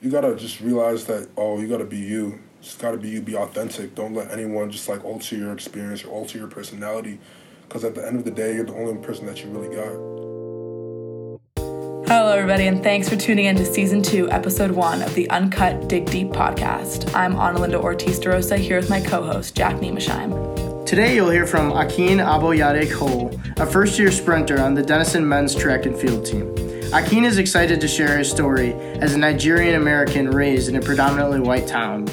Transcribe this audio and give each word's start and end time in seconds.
you 0.00 0.10
gotta 0.10 0.34
just 0.36 0.60
realize 0.60 1.04
that 1.04 1.28
oh, 1.36 1.60
you 1.60 1.68
gotta 1.68 1.84
be 1.84 1.98
you. 1.98 2.38
It's 2.60 2.76
gotta 2.76 2.96
be 2.96 3.08
you. 3.08 3.22
Be 3.22 3.36
authentic. 3.36 3.94
Don't 3.94 4.14
let 4.14 4.30
anyone 4.30 4.70
just 4.70 4.88
like 4.88 5.04
alter 5.04 5.36
your 5.36 5.52
experience 5.52 6.04
or 6.04 6.08
alter 6.08 6.38
your 6.38 6.48
personality. 6.48 7.18
Because 7.62 7.84
at 7.84 7.94
the 7.94 8.06
end 8.06 8.16
of 8.18 8.24
the 8.24 8.30
day, 8.30 8.54
you're 8.54 8.64
the 8.64 8.74
only 8.74 8.96
person 9.04 9.26
that 9.26 9.42
you 9.42 9.50
really 9.50 9.74
got. 9.74 10.18
Hello, 12.08 12.32
everybody, 12.32 12.66
and 12.66 12.82
thanks 12.82 13.06
for 13.06 13.16
tuning 13.16 13.44
in 13.44 13.56
to 13.56 13.66
season 13.66 14.02
two, 14.02 14.30
episode 14.30 14.70
one 14.70 15.02
of 15.02 15.14
the 15.14 15.28
Uncut 15.28 15.88
Dig 15.88 16.06
Deep 16.06 16.28
podcast. 16.28 17.14
I'm 17.14 17.36
Ana 17.36 17.58
Linda 17.58 17.78
Ortiz 17.78 18.18
de 18.18 18.30
Rosa 18.30 18.56
here 18.56 18.78
with 18.78 18.88
my 18.88 19.00
co 19.00 19.22
host, 19.22 19.54
Jack 19.54 19.76
Nimesheim. 19.76 20.86
Today, 20.86 21.14
you'll 21.14 21.28
hear 21.28 21.46
from 21.46 21.72
Akin 21.72 22.18
Aboyade 22.18 22.90
Cole, 22.90 23.38
a 23.58 23.66
first 23.66 23.98
year 23.98 24.10
sprinter 24.10 24.58
on 24.58 24.72
the 24.72 24.82
Denison 24.82 25.28
men's 25.28 25.54
track 25.54 25.84
and 25.84 25.94
field 25.94 26.24
team. 26.24 26.67
Akin 26.90 27.26
is 27.26 27.36
excited 27.36 27.82
to 27.82 27.88
share 27.88 28.16
his 28.16 28.30
story 28.30 28.72
as 28.72 29.12
a 29.12 29.18
Nigerian 29.18 29.74
American 29.74 30.30
raised 30.30 30.70
in 30.70 30.76
a 30.76 30.80
predominantly 30.80 31.38
white 31.38 31.66
town. 31.66 32.08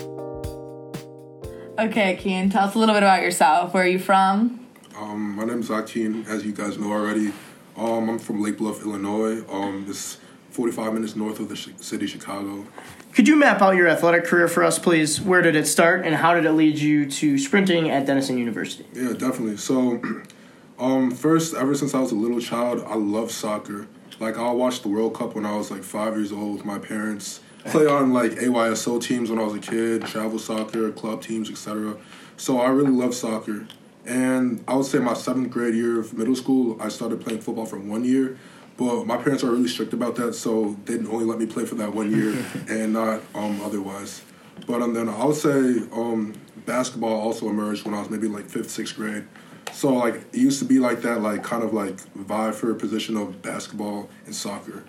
Okay, 1.80 2.16
Akin, 2.16 2.50
tell 2.50 2.66
us 2.66 2.76
a 2.76 2.80
little 2.80 2.94
bit 2.94 3.02
about 3.04 3.22
yourself. 3.22 3.74
Where 3.74 3.84
are 3.84 3.88
you 3.88 4.00
from? 4.00 4.66
Um, 4.98 5.38
my 5.38 5.46
name 5.46 5.62
is 5.62 5.70
Akin, 5.70 6.26
as 6.28 6.46
you 6.46 6.52
guys 6.52 6.78
know 6.78 6.92
already. 6.92 7.32
Um, 7.78 8.10
I'm 8.10 8.20
from 8.20 8.42
Lake 8.42 8.58
Bluff, 8.58 8.82
Illinois. 8.82 9.46
Um, 9.50 9.86
it's 9.88 10.18
45 10.50 10.94
minutes 10.94 11.16
north 11.16 11.40
of 11.40 11.48
the 11.48 11.56
sh- 11.56 11.70
city 11.78 12.04
of 12.04 12.12
Chicago. 12.12 12.66
Could 13.14 13.30
you 13.30 13.38
map 13.38 13.62
out 13.62 13.78
your 13.78 13.88
athletic 13.88 14.26
career 14.26 14.50
for 14.50 14.62
us, 14.62 14.78
please? 14.78 15.22
Where 15.22 15.42
did 15.42 15.56
it 15.56 15.68
start, 15.68 16.06
and 16.06 16.16
how 16.16 16.34
did 16.34 16.44
it 16.44 16.52
lead 16.52 16.78
you 16.80 17.10
to 17.12 17.38
sprinting 17.38 17.90
at 17.90 18.06
Denison 18.06 18.38
University? 18.38 18.86
Yeah, 18.94 19.14
definitely. 19.14 19.56
So, 19.56 20.02
um, 20.80 21.12
first, 21.12 21.54
ever 21.56 21.76
since 21.76 21.94
I 21.94 22.02
was 22.02 22.12
a 22.12 22.16
little 22.16 22.42
child, 22.42 22.84
I 22.86 22.96
love 22.96 23.32
soccer. 23.32 23.88
Like, 24.20 24.38
I 24.38 24.52
watched 24.52 24.84
the 24.84 24.90
World 24.90 25.14
Cup 25.16 25.36
when 25.36 25.46
I 25.46 25.56
was 25.56 25.72
like 25.72 25.84
five 25.84 26.16
years 26.16 26.32
old 26.32 26.58
with 26.58 26.66
my 26.66 26.80
parents. 26.80 27.42
Play 27.66 27.88
on 27.88 28.14
like 28.14 28.32
AYSO 28.34 29.02
teams 29.02 29.32
when 29.32 29.40
I 29.40 29.44
was 29.44 29.56
a 29.56 29.60
kid, 29.60 30.06
travel 30.06 30.38
soccer, 30.38 30.92
club 30.92 31.24
teams, 31.24 31.50
etc. 31.50 31.98
So 32.38 32.60
I 32.60 32.70
really 32.70 32.92
love 32.92 33.16
soccer. 33.16 33.66
And 34.06 34.64
I 34.68 34.76
would 34.76 34.86
say 34.86 35.00
my 35.00 35.16
seventh 35.16 35.50
grade 35.50 35.74
year 35.74 36.00
of 36.00 36.14
middle 36.14 36.36
school, 36.36 36.78
I 36.80 36.90
started 36.90 37.22
playing 37.22 37.42
football 37.42 37.66
for 37.66 37.80
one 37.80 38.06
year. 38.06 38.38
But 38.78 39.06
my 39.06 39.18
parents 39.18 39.44
are 39.44 39.52
really 39.52 39.70
strict 39.70 39.94
about 39.94 40.16
that, 40.18 40.34
so 40.36 40.76
they 40.86 40.94
didn't 40.94 41.08
only 41.08 41.26
let 41.26 41.40
me 41.40 41.46
play 41.46 41.66
for 41.66 41.76
that 41.76 41.94
one 41.94 42.12
year 42.12 42.46
and 42.70 42.94
not 42.94 43.22
um, 43.34 43.62
otherwise. 43.62 44.22
But 44.68 44.82
um, 44.82 44.94
then 44.94 45.10
I 45.10 45.26
would 45.26 45.36
say 45.36 45.84
um, 45.92 46.34
basketball 46.66 47.20
also 47.20 47.50
emerged 47.50 47.86
when 47.86 47.94
I 47.94 48.00
was 48.00 48.10
maybe 48.10 48.28
like 48.28 48.50
fifth, 48.50 48.70
sixth 48.72 48.96
grade. 48.96 49.28
So 49.72 49.94
like 49.94 50.16
it 50.16 50.38
used 50.38 50.60
to 50.60 50.66
be 50.66 50.80
like 50.80 51.02
that, 51.02 51.22
like 51.22 51.44
kind 51.44 51.64
of 51.64 51.74
like 51.74 52.00
vie 52.16 52.52
for 52.52 52.72
a 52.72 52.76
position 52.76 53.18
of 53.18 53.42
basketball 53.42 54.10
and 54.26 54.34
soccer. 54.34 54.86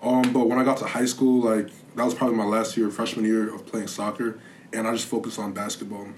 Um, 0.00 0.32
but 0.32 0.48
when 0.48 0.58
I 0.58 0.64
got 0.64 0.76
to 0.78 0.84
high 0.86 1.06
school, 1.06 1.42
like 1.42 1.70
that 1.96 2.04
was 2.04 2.14
probably 2.14 2.36
my 2.36 2.44
last 2.44 2.76
year, 2.76 2.90
freshman 2.90 3.24
year 3.24 3.52
of 3.52 3.66
playing 3.66 3.88
soccer, 3.88 4.38
and 4.72 4.86
I 4.86 4.92
just 4.92 5.06
focused 5.06 5.38
on 5.38 5.52
basketball. 5.52 6.08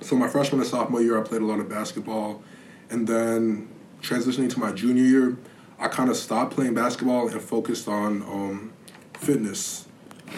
So 0.00 0.14
my 0.14 0.28
freshman 0.28 0.60
and 0.60 0.70
sophomore 0.70 1.02
year, 1.02 1.20
I 1.20 1.26
played 1.26 1.42
a 1.42 1.44
lot 1.44 1.58
of 1.58 1.68
basketball, 1.68 2.42
and 2.90 3.08
then 3.08 3.68
transitioning 4.00 4.48
to 4.50 4.60
my 4.60 4.70
junior 4.70 5.02
year, 5.02 5.36
I 5.80 5.88
kind 5.88 6.10
of 6.10 6.16
stopped 6.16 6.54
playing 6.54 6.74
basketball 6.74 7.28
and 7.28 7.40
focused 7.40 7.88
on 7.88 8.22
um, 8.22 8.72
fitness. 9.14 9.86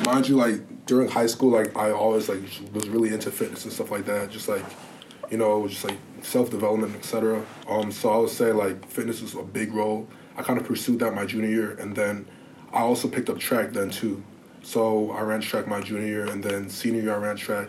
Mind 0.06 0.28
you, 0.28 0.36
like 0.36 0.62
during 0.90 1.08
high 1.08 1.26
school, 1.26 1.50
like 1.50 1.76
I 1.76 1.92
always 1.92 2.28
like 2.28 2.42
was 2.72 2.88
really 2.88 3.10
into 3.14 3.30
fitness 3.30 3.62
and 3.64 3.72
stuff 3.72 3.92
like 3.92 4.06
that. 4.06 4.28
Just 4.28 4.48
like, 4.48 4.64
you 5.30 5.38
know, 5.38 5.68
just 5.68 5.84
like 5.84 5.96
self 6.20 6.50
development, 6.50 6.96
etc. 6.96 7.46
Um, 7.68 7.92
so 7.92 8.10
I 8.10 8.16
would 8.16 8.30
say 8.30 8.50
like 8.50 8.84
fitness 8.88 9.22
was 9.22 9.34
a 9.34 9.42
big 9.44 9.72
role. 9.72 10.08
I 10.36 10.42
kind 10.42 10.58
of 10.60 10.66
pursued 10.66 10.98
that 10.98 11.14
my 11.14 11.24
junior 11.26 11.48
year, 11.48 11.70
and 11.78 11.94
then 11.94 12.26
I 12.72 12.80
also 12.80 13.06
picked 13.06 13.30
up 13.30 13.38
track 13.38 13.72
then 13.72 13.90
too. 13.90 14.20
So 14.64 15.12
I 15.12 15.20
ran 15.20 15.40
track 15.40 15.68
my 15.68 15.80
junior 15.80 16.08
year, 16.08 16.26
and 16.26 16.42
then 16.42 16.68
senior 16.68 17.02
year 17.02 17.14
I 17.14 17.18
ran 17.18 17.36
track, 17.36 17.68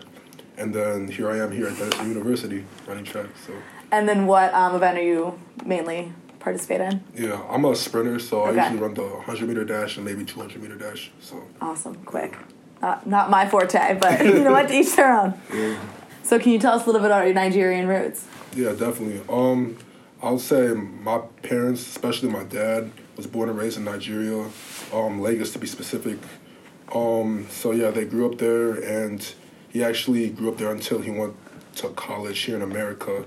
and 0.58 0.74
then 0.74 1.06
here 1.06 1.30
I 1.30 1.38
am 1.38 1.52
here 1.52 1.68
at 1.68 1.78
Denison 1.78 2.08
University 2.08 2.64
running 2.88 3.04
track. 3.04 3.28
So 3.46 3.52
And 3.92 4.08
then 4.08 4.26
what 4.26 4.52
um, 4.52 4.74
event 4.74 4.98
are 4.98 5.08
you 5.12 5.38
mainly 5.64 6.12
participate 6.40 6.80
in? 6.80 7.04
yeah, 7.14 7.40
I'm 7.48 7.64
a 7.66 7.76
sprinter, 7.76 8.18
so 8.18 8.42
Okay. 8.42 8.58
I 8.58 8.64
usually 8.64 8.82
run 8.82 8.94
the 8.94 9.02
100 9.02 9.48
meter 9.48 9.64
dash 9.64 9.96
and 9.96 10.04
maybe 10.04 10.24
200 10.24 10.60
meter 10.60 10.74
dash. 10.76 11.12
So 11.20 11.34
Awesome, 11.60 11.94
quick. 12.04 12.36
Not, 12.82 13.06
not 13.06 13.30
my 13.30 13.48
forte, 13.48 13.96
but 14.00 14.20
you 14.24 14.42
know 14.42 14.52
what? 14.52 14.68
To 14.68 14.74
each 14.74 14.94
their 14.96 15.16
own. 15.16 15.34
So, 16.24 16.38
can 16.38 16.52
you 16.52 16.58
tell 16.58 16.74
us 16.74 16.82
a 16.82 16.86
little 16.86 17.00
bit 17.00 17.06
about 17.06 17.24
your 17.24 17.34
Nigerian 17.34 17.86
roots? 17.86 18.26
yeah, 18.54 18.72
definitely. 18.72 19.20
Um, 19.28 19.78
I'll 20.22 20.38
say 20.38 20.68
my 20.68 21.18
parents, 21.42 21.80
especially 21.86 22.28
my 22.28 22.44
dad, 22.44 22.90
was 23.16 23.26
born 23.26 23.48
and 23.48 23.58
raised 23.58 23.76
in 23.76 23.84
Nigeria, 23.84 24.48
um, 24.92 25.20
Lagos 25.20 25.52
to 25.52 25.58
be 25.58 25.66
specific. 25.66 26.18
Um, 26.94 27.46
so 27.50 27.72
yeah, 27.72 27.90
they 27.90 28.04
grew 28.04 28.30
up 28.30 28.38
there, 28.38 28.72
and 28.72 29.34
he 29.70 29.82
actually 29.82 30.28
grew 30.30 30.50
up 30.50 30.58
there 30.58 30.70
until 30.70 31.00
he 31.00 31.10
went 31.10 31.34
to 31.76 31.88
college 31.90 32.38
here 32.40 32.56
in 32.56 32.62
America. 32.62 33.24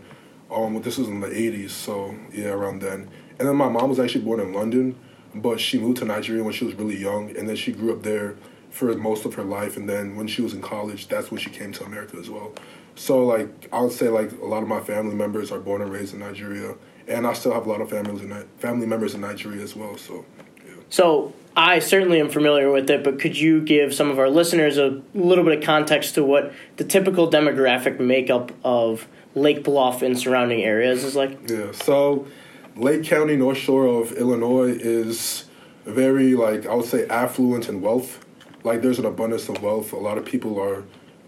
Um, 0.52 0.82
this 0.82 0.98
was 0.98 1.08
in 1.08 1.20
the 1.20 1.28
'80s, 1.28 1.72
so 1.72 2.16
yeah, 2.32 2.50
around 2.50 2.82
then. 2.82 3.10
And 3.40 3.48
then 3.48 3.56
my 3.56 3.68
mom 3.68 3.90
was 3.90 4.00
actually 4.00 4.24
born 4.24 4.40
in 4.40 4.54
London, 4.54 4.96
but 5.34 5.60
she 5.60 5.80
moved 5.80 5.98
to 5.98 6.06
Nigeria 6.06 6.44
when 6.44 6.54
she 6.54 6.66
was 6.66 6.76
really 6.76 6.98
young, 6.98 7.36
and 7.36 7.50
then 7.50 7.56
she 7.56 7.72
grew 7.72 7.92
up 7.94 8.04
there 8.04 8.36
for 8.76 8.94
most 8.98 9.24
of 9.24 9.34
her 9.36 9.44
life. 9.44 9.78
And 9.78 9.88
then 9.88 10.18
when 10.18 10.28
she 10.28 10.42
was 10.42 10.54
in 10.54 10.62
college, 10.62 11.08
that's 11.08 11.32
when 11.32 11.40
she 11.40 11.50
came 11.50 11.72
to 11.72 11.86
America 11.86 12.18
as 12.18 12.30
well. 12.30 12.54
So 12.96 13.26
like 13.26 13.70
I 13.72 13.80
would 13.80 13.94
say 13.94 14.10
like 14.10 14.34
a 14.34 14.46
lot 14.46 14.64
of 14.64 14.70
my 14.70 14.82
family 14.82 15.16
members 15.16 15.50
are 15.52 15.60
born 15.60 15.82
and 15.82 15.92
raised 15.92 16.14
in 16.14 16.20
Nigeria, 16.20 16.76
and 17.08 17.26
I 17.26 17.34
still 17.34 17.54
have 17.54 17.66
a 17.66 17.70
lot 17.70 17.80
of 17.80 17.90
families 17.90 18.22
in 18.22 18.48
family 18.60 18.86
members 18.86 19.16
in 19.16 19.22
Nigeria 19.22 19.64
as 19.64 19.76
well. 19.76 19.98
So 19.98 20.26
yeah. 20.66 20.74
So, 20.90 21.34
I 21.58 21.80
certainly 21.80 22.20
am 22.20 22.30
familiar 22.30 22.70
with 22.70 22.90
it, 22.90 23.02
but 23.02 23.18
could 23.18 23.38
you 23.38 23.62
give 23.62 23.94
some 23.94 24.10
of 24.10 24.20
our 24.20 24.30
listeners 24.30 24.78
a 24.78 25.02
little 25.14 25.46
bit 25.46 25.60
of 25.60 25.64
context 25.64 26.16
to 26.16 26.24
what 26.26 26.52
the 26.76 26.84
typical 26.84 27.32
demographic 27.32 27.98
makeup 27.98 28.52
of 28.66 29.08
Lake 29.36 29.64
Bluff 29.64 30.02
and 30.02 30.20
surrounding 30.20 30.64
areas 30.64 31.06
is 31.06 31.16
like? 31.16 31.50
Yeah. 31.50 31.72
So, 31.72 32.28
Lake 32.76 33.06
County, 33.06 33.38
North 33.38 33.58
Shore 33.58 33.88
of 33.88 34.12
Illinois 34.14 34.72
is 34.78 35.46
very 35.86 36.36
like 36.36 36.66
I 36.66 36.76
would 36.76 36.86
say 36.86 37.08
affluent 37.08 37.70
and 37.70 37.82
wealth. 37.82 38.25
Like 38.66 38.82
there's 38.82 38.98
an 38.98 39.06
abundance 39.06 39.48
of 39.48 39.62
wealth. 39.62 39.94
A 39.94 39.98
lot 39.98 40.18
of 40.18 40.26
people 40.26 40.60
are 40.60 40.84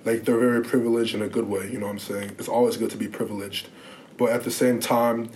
like 0.06 0.26
they're 0.26 0.40
very 0.40 0.64
privileged 0.64 1.14
in 1.14 1.22
a 1.22 1.28
good 1.28 1.48
way. 1.48 1.70
You 1.72 1.80
know 1.80 1.86
what 1.86 1.94
I'm 1.94 2.00
saying? 2.00 2.32
It's 2.40 2.48
always 2.48 2.78
good 2.78 2.90
to 2.90 2.98
be 2.98 3.08
privileged, 3.08 3.68
but 4.18 4.32
at 4.32 4.44
the 4.44 4.50
same 4.50 4.80
time, 4.80 5.30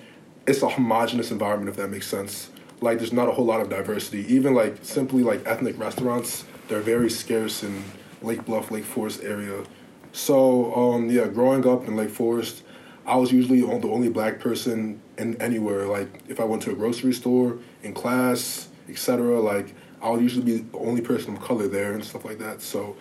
it's 0.47 0.63
a 0.63 0.69
homogenous 0.69 1.29
environment 1.29 1.69
if 1.69 1.75
that 1.75 1.89
makes 1.89 2.07
sense. 2.07 2.49
Like 2.81 2.97
there's 2.97 3.13
not 3.13 3.29
a 3.29 3.31
whole 3.31 3.45
lot 3.45 3.61
of 3.61 3.69
diversity. 3.69 4.25
Even 4.33 4.55
like 4.55 4.77
simply 4.81 5.21
like 5.21 5.45
ethnic 5.45 5.77
restaurants, 5.77 6.43
they're 6.67 6.81
very 6.81 7.09
scarce 7.09 7.61
in 7.61 7.83
Lake 8.23 8.43
Bluff, 8.45 8.71
Lake 8.71 8.83
Forest 8.83 9.21
area. 9.21 9.63
So 10.11 10.73
um, 10.73 11.07
yeah, 11.07 11.27
growing 11.27 11.67
up 11.67 11.87
in 11.87 11.95
Lake 11.95 12.09
Forest, 12.09 12.63
I 13.05 13.15
was 13.15 13.31
usually 13.31 13.61
the 13.61 13.89
only 13.91 14.09
black 14.09 14.39
person 14.39 14.99
in 15.19 15.39
anywhere. 15.39 15.85
Like 15.85 16.23
if 16.27 16.39
I 16.39 16.45
went 16.45 16.63
to 16.63 16.71
a 16.71 16.75
grocery 16.75 17.13
store, 17.13 17.59
in 17.83 17.93
class, 17.93 18.69
etc. 18.89 19.39
Like 19.39 19.75
I 20.01 20.09
would 20.09 20.21
usually 20.21 20.45
be 20.45 20.57
the 20.57 20.77
only 20.77 21.01
person 21.01 21.35
of 21.35 21.41
color 21.41 21.67
there 21.67 21.93
and 21.93 22.03
stuff 22.03 22.25
like 22.25 22.39
that. 22.39 22.61
So 22.61 22.95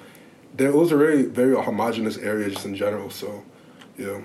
there 0.57 0.73
was 0.73 0.93
a 0.93 0.97
very 0.97 1.23
very 1.23 1.55
homogenous 1.55 2.19
area 2.19 2.51
just 2.51 2.65
in 2.65 2.75
general. 2.75 3.11
So 3.11 3.45
yeah. 3.97 4.21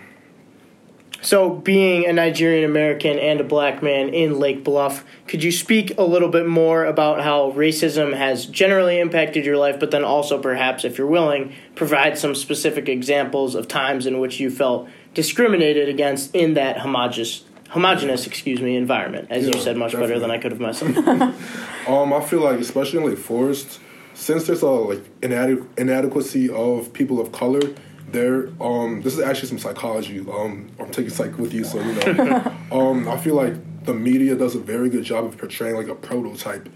So, 1.22 1.50
being 1.50 2.06
a 2.06 2.14
Nigerian 2.14 2.70
American 2.70 3.18
and 3.18 3.42
a 3.42 3.44
black 3.44 3.82
man 3.82 4.10
in 4.10 4.38
Lake 4.38 4.64
Bluff, 4.64 5.04
could 5.28 5.44
you 5.44 5.52
speak 5.52 5.98
a 5.98 6.04
little 6.04 6.30
bit 6.30 6.46
more 6.46 6.86
about 6.86 7.24
how 7.24 7.52
racism 7.54 8.16
has 8.16 8.46
generally 8.46 9.00
impacted 9.00 9.44
your 9.44 9.58
life, 9.58 9.80
but 9.80 9.90
then 9.90 10.04
also, 10.04 10.40
perhaps, 10.40 10.86
if 10.86 11.00
you're 11.00 11.08
willing, 11.08 11.54
provide 11.74 12.20
some 12.20 12.36
specific 12.36 12.88
examples 12.88 13.56
of 13.56 13.68
times 13.68 14.06
in 14.06 14.20
which 14.20 14.40
you 14.40 14.52
felt 14.52 14.88
discriminated 15.16 15.90
against 15.90 16.36
in 16.36 16.54
that 16.54 16.78
homogeneous, 16.78 17.44
homogenous, 17.76 18.26
excuse 18.26 18.62
me, 18.62 18.78
environment? 18.78 19.28
As 19.30 19.46
you 19.46 19.54
said, 19.60 19.76
much 19.76 19.92
better 19.92 20.18
than. 20.18 20.32
I 20.32 20.38
could 20.38 20.52
have 20.52 20.62
myself. 20.62 20.96
Um, 21.88 22.14
I 22.14 22.22
feel 22.22 22.40
like 22.40 22.60
especially 22.60 22.98
in 22.98 23.06
Lake 23.06 23.20
Forest, 23.20 23.80
since 24.16 24.48
there's 24.48 24.64
a 24.64 24.68
like 24.68 25.04
inadequ- 25.22 25.68
inadequacy 25.78 26.50
of 26.50 26.92
people 26.94 27.22
of 27.22 27.32
color, 27.32 27.62
there 28.08 28.50
um 28.60 29.04
this 29.04 29.14
is 29.14 29.20
actually 29.20 29.50
some 29.50 29.60
psychology. 29.60 30.20
Um, 30.22 30.72
I'm 30.80 30.90
taking 30.90 31.12
psych 31.12 31.38
with 31.38 31.54
you, 31.54 31.64
so 31.64 31.80
you 31.80 31.94
know. 31.94 32.56
um, 32.72 33.08
I 33.08 33.18
feel 33.18 33.36
like 33.36 33.54
the 33.86 33.94
media 33.94 34.36
does 34.36 34.56
a 34.56 34.60
very 34.60 34.90
good 34.90 35.04
job 35.04 35.26
of 35.26 35.38
portraying 35.38 35.76
like 35.76 35.88
a 35.88 35.94
prototype 35.94 36.70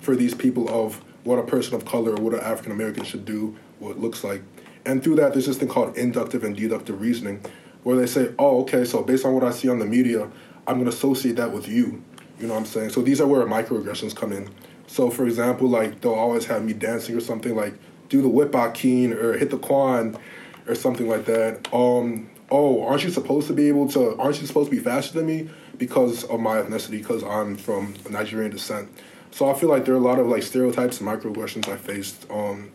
for 0.00 0.16
these 0.16 0.34
people 0.34 0.68
of 0.68 1.00
what 1.22 1.38
a 1.38 1.44
person 1.44 1.76
of 1.76 1.84
color 1.84 2.10
or 2.16 2.20
what 2.20 2.34
an 2.34 2.40
African 2.40 2.72
American 2.72 3.04
should 3.04 3.24
do, 3.24 3.56
what 3.78 3.92
it 3.92 4.00
looks 4.00 4.24
like, 4.24 4.42
and 4.84 5.02
through 5.02 5.16
that, 5.16 5.32
there's 5.32 5.46
this 5.46 5.58
thing 5.58 5.68
called 5.68 5.96
inductive 5.96 6.42
and 6.42 6.56
deductive 6.56 7.00
reasoning, 7.00 7.40
where 7.86 7.96
they 7.96 8.06
say, 8.06 8.34
oh, 8.36 8.62
okay, 8.62 8.84
so 8.84 9.00
based 9.00 9.24
on 9.24 9.32
what 9.32 9.44
I 9.44 9.52
see 9.52 9.68
on 9.68 9.78
the 9.78 9.86
media, 9.86 10.28
I'm 10.66 10.78
gonna 10.78 10.88
associate 10.88 11.36
that 11.36 11.52
with 11.52 11.68
you. 11.68 12.02
You 12.40 12.48
know 12.48 12.54
what 12.54 12.58
I'm 12.58 12.66
saying? 12.66 12.90
So 12.90 13.00
these 13.00 13.20
are 13.20 13.28
where 13.28 13.46
microaggressions 13.46 14.12
come 14.12 14.32
in. 14.32 14.50
So 14.88 15.08
for 15.08 15.24
example, 15.24 15.68
like 15.68 16.00
they'll 16.00 16.14
always 16.14 16.46
have 16.46 16.64
me 16.64 16.72
dancing 16.72 17.16
or 17.16 17.20
something 17.20 17.54
like 17.54 17.74
do 18.08 18.20
the 18.22 18.28
whip 18.28 18.56
keen 18.74 19.12
or 19.12 19.34
hit 19.34 19.50
the 19.50 19.58
quan 19.58 20.18
or 20.66 20.74
something 20.74 21.08
like 21.08 21.26
that. 21.26 21.72
Um, 21.72 22.28
oh, 22.50 22.82
aren't 22.82 23.04
you 23.04 23.10
supposed 23.10 23.46
to 23.46 23.52
be 23.52 23.68
able 23.68 23.88
to? 23.90 24.16
Aren't 24.16 24.40
you 24.40 24.48
supposed 24.48 24.68
to 24.68 24.76
be 24.76 24.82
faster 24.82 25.20
than 25.20 25.28
me 25.28 25.48
because 25.78 26.24
of 26.24 26.40
my 26.40 26.56
ethnicity? 26.56 26.98
Because 26.98 27.22
I'm 27.22 27.56
from 27.56 27.94
Nigerian 28.10 28.50
descent. 28.50 28.88
So 29.30 29.48
I 29.48 29.54
feel 29.54 29.68
like 29.68 29.84
there 29.84 29.94
are 29.94 29.98
a 29.98 30.00
lot 30.00 30.18
of 30.18 30.26
like 30.26 30.42
stereotypes 30.42 31.00
and 31.00 31.08
microaggressions 31.08 31.68
I 31.68 31.76
faced. 31.76 32.26
Um, 32.30 32.72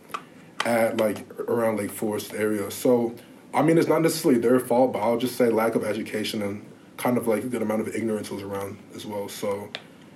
at 0.66 0.98
like 0.98 1.28
around 1.40 1.78
Lake 1.78 1.92
Forest 1.92 2.34
area. 2.34 2.70
So, 2.72 3.16
I 3.54 3.62
mean, 3.62 3.78
it's 3.78 3.88
not 3.88 4.02
necessarily 4.02 4.40
their 4.40 4.60
fault, 4.60 4.94
but 4.94 5.00
I'll 5.00 5.18
just 5.18 5.36
say 5.36 5.50
lack 5.50 5.76
of 5.76 5.84
education 5.84 6.42
and 6.42 6.66
kind 6.98 7.18
of 7.18 7.28
like 7.28 7.44
a 7.44 7.48
good 7.48 7.62
amount 7.62 7.82
of 7.82 7.96
ignorance 7.96 8.30
was 8.30 8.42
around 8.44 8.78
as 8.96 9.06
well. 9.06 9.28
So, 9.28 9.70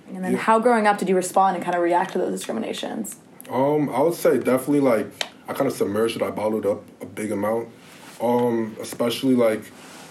And 0.08 0.24
then 0.24 0.34
how 0.34 0.58
growing 0.58 0.86
up 0.86 0.98
did 0.98 1.08
you 1.08 1.16
respond 1.16 1.56
and 1.56 1.64
kind 1.64 1.74
of 1.74 1.82
react 1.82 2.12
to 2.12 2.18
those 2.18 2.32
discriminations? 2.32 3.16
um, 3.50 3.88
I 3.90 4.00
would 4.00 4.14
say 4.14 4.38
definitely 4.38 4.80
like 4.80 5.06
I 5.48 5.52
kind 5.52 5.68
of 5.68 5.72
submerged 5.72 6.16
it. 6.16 6.22
I 6.22 6.30
bottled 6.30 6.66
up 6.66 6.82
a 7.00 7.06
big 7.06 7.30
amount, 7.30 7.68
um, 8.20 8.76
especially 8.80 9.34
like 9.34 9.62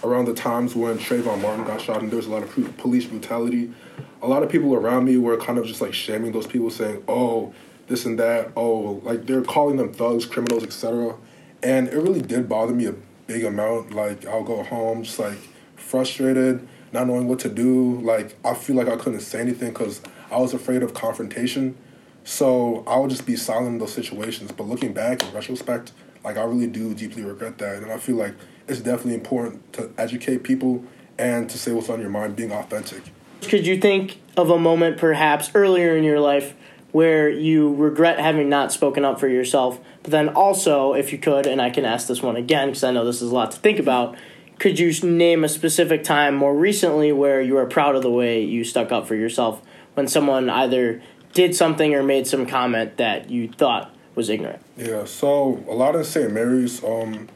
around 0.04 0.26
the 0.26 0.34
times 0.34 0.76
when 0.76 0.98
Trayvon 0.98 1.42
Martin 1.42 1.66
got 1.66 1.82
shot 1.82 2.02
and 2.02 2.10
there 2.10 2.18
was 2.18 2.28
a 2.28 2.32
lot 2.32 2.44
of 2.44 2.78
police 2.78 3.06
brutality. 3.06 3.74
A 4.22 4.28
lot 4.28 4.44
of 4.44 4.50
people 4.50 4.74
around 4.74 5.06
me 5.06 5.18
were 5.18 5.38
kind 5.38 5.58
of 5.60 5.66
just 5.66 5.82
like 5.82 5.94
shaming 5.94 6.32
those 6.32 6.48
people, 6.48 6.70
saying, 6.70 7.04
"Oh, 7.08 7.54
this 7.88 8.06
and 8.06 8.18
that." 8.20 8.52
Oh, 8.56 9.02
like 9.04 9.26
they're 9.26 9.42
calling 9.42 9.78
them 9.78 9.92
thugs, 9.92 10.26
criminals, 10.26 10.64
etc. 10.64 11.16
And 11.62 11.88
it 11.90 11.96
really 11.96 12.22
did 12.22 12.48
bother 12.48 12.74
me 12.74 12.86
a 12.86 12.94
big 13.28 13.44
amount. 13.44 13.94
Like 13.94 14.26
I'll 14.26 14.44
go 14.44 14.64
home 14.64 15.04
just 15.04 15.20
like 15.20 15.38
frustrated, 15.76 16.68
not 16.92 17.08
knowing 17.08 17.28
what 17.28 17.40
to 17.40 17.50
do. 17.50 18.00
Like 18.02 18.36
I 18.44 18.54
feel 18.54 18.76
like 18.76 18.88
I 18.88 18.96
couldn't 18.96 19.22
say 19.22 19.40
anything 19.40 19.72
because 19.72 20.02
I 20.32 20.40
was 20.40 20.54
afraid 20.54 20.84
of 20.84 20.94
confrontation. 20.94 21.78
So 22.24 22.84
I 22.88 22.98
would 22.98 23.12
just 23.12 23.26
be 23.26 23.36
silent 23.36 23.68
in 23.68 23.78
those 23.78 23.94
situations. 23.94 24.52
But 24.52 24.68
looking 24.68 24.94
back 24.94 25.24
in 25.24 25.32
retrospect, 25.34 25.92
like 26.24 26.38
I 26.38 26.44
really 26.44 26.68
do 26.68 26.94
deeply 26.94 27.24
regret 27.24 27.60
that, 27.60 27.84
and 27.84 27.92
I 27.92 27.98
feel 27.98 28.16
like 28.16 28.34
it's 28.68 28.80
definitely 28.80 29.14
important 29.14 29.74
to 29.74 29.92
educate 29.98 30.44
people 30.44 30.84
and 31.18 31.50
to 31.50 31.58
say 31.58 31.72
what's 31.72 31.90
on 31.90 32.02
your 32.02 32.10
mind, 32.10 32.36
being 32.36 32.52
authentic. 32.52 33.04
Could 33.44 33.68
you 33.68 33.80
think 33.80 34.20
of 34.36 34.50
a 34.50 34.58
moment 34.58 34.98
perhaps 34.98 35.52
earlier 35.54 35.96
in 35.96 36.04
your 36.04 36.20
life 36.20 36.56
where 36.92 37.30
you 37.30 37.74
regret 37.76 38.20
having 38.20 38.50
not 38.50 38.72
spoken 38.72 39.06
up 39.06 39.20
for 39.20 39.28
yourself? 39.28 39.80
But 40.06 40.12
then 40.12 40.30
also, 40.30 40.94
if 40.94 41.12
you 41.12 41.18
could, 41.18 41.48
and 41.48 41.60
I 41.60 41.72
can 41.72 41.84
ask 41.84 42.08
this 42.08 42.22
one 42.22 42.36
again 42.36 42.68
because 42.68 42.84
I 42.84 42.92
know 42.92 43.04
this 43.04 43.24
is 43.24 43.32
a 43.32 43.34
lot 43.34 43.50
to 43.54 43.58
think 43.58 43.80
about, 43.80 44.16
could 44.60 44.78
you 44.78 44.94
name 45.02 45.44
a 45.44 45.50
specific 45.50 46.04
time 46.04 46.36
more 46.36 46.56
recently 46.56 47.12
where 47.12 47.42
you 47.42 47.56
were 47.56 47.66
proud 47.66 47.96
of 47.96 48.04
the 48.04 48.12
way 48.12 48.44
you 48.44 48.64
stuck 48.64 48.92
up 48.92 49.08
for 49.08 49.16
yourself 49.16 49.64
when 49.96 50.08
someone 50.08 50.48
either 50.48 51.02
did 51.34 51.56
something 51.56 51.96
or 51.96 52.04
made 52.04 52.28
some 52.28 52.46
comment 52.46 52.98
that 52.98 53.32
you 53.32 53.48
thought 53.52 53.96
was 54.14 54.30
ignorant? 54.30 54.62
Yeah, 54.78 55.06
so 55.06 55.66
a 55.68 55.74
lot 55.74 55.96
of 55.96 56.06
St. 56.06 56.32
Mary's, 56.32 56.84
um, 56.84 57.28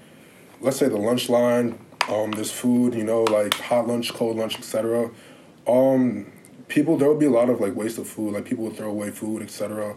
let's 0.61 0.77
say 0.77 0.89
the 0.89 0.97
lunch 0.97 1.27
line, 1.27 1.79
um, 2.07 2.29
there's 2.33 2.51
food, 2.51 2.93
you 2.93 3.03
know, 3.03 3.23
like 3.23 3.55
hot 3.55 3.87
lunch, 3.87 4.13
cold 4.13 4.37
lunch, 4.37 4.59
etc. 4.59 5.09
Um, 5.65 6.31
people, 6.67 6.97
there 6.97 7.09
would 7.09 7.19
be 7.19 7.25
a 7.25 7.31
lot 7.31 7.49
of 7.49 7.59
like 7.59 7.75
waste 7.75 7.97
of 7.97 8.07
food, 8.07 8.35
like 8.35 8.45
people 8.45 8.65
would 8.65 8.77
throw 8.77 8.91
away 8.91 9.09
food, 9.09 9.41
etc. 9.41 9.95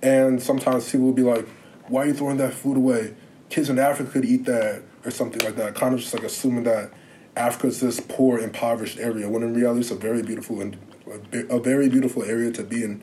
And 0.00 0.42
sometimes 0.42 0.90
people 0.90 1.08
would 1.08 1.16
be 1.16 1.22
like, 1.22 1.46
"Why 1.88 2.02
are 2.02 2.06
you 2.06 2.14
throwing 2.14 2.36
that 2.38 2.54
food 2.54 2.76
away? 2.76 3.14
Kids 3.50 3.70
in 3.70 3.78
Africa 3.78 4.10
could 4.10 4.24
eat 4.24 4.44
that," 4.46 4.82
or 5.04 5.10
something 5.10 5.42
like 5.44 5.56
that. 5.56 5.74
Kind 5.74 5.94
of 5.94 6.00
just 6.00 6.14
like 6.14 6.24
assuming 6.24 6.64
that 6.64 6.92
Africa's 7.36 7.80
this 7.80 8.00
poor, 8.00 8.38
impoverished 8.38 8.98
area, 8.98 9.28
when 9.28 9.42
in 9.42 9.54
reality 9.54 9.80
it's 9.80 9.90
a 9.90 9.96
very 9.96 10.22
beautiful 10.22 10.60
and 10.60 10.76
a 11.32 11.58
very 11.60 11.88
beautiful 11.88 12.22
area 12.22 12.50
to 12.52 12.62
be 12.62 12.82
in, 12.82 13.02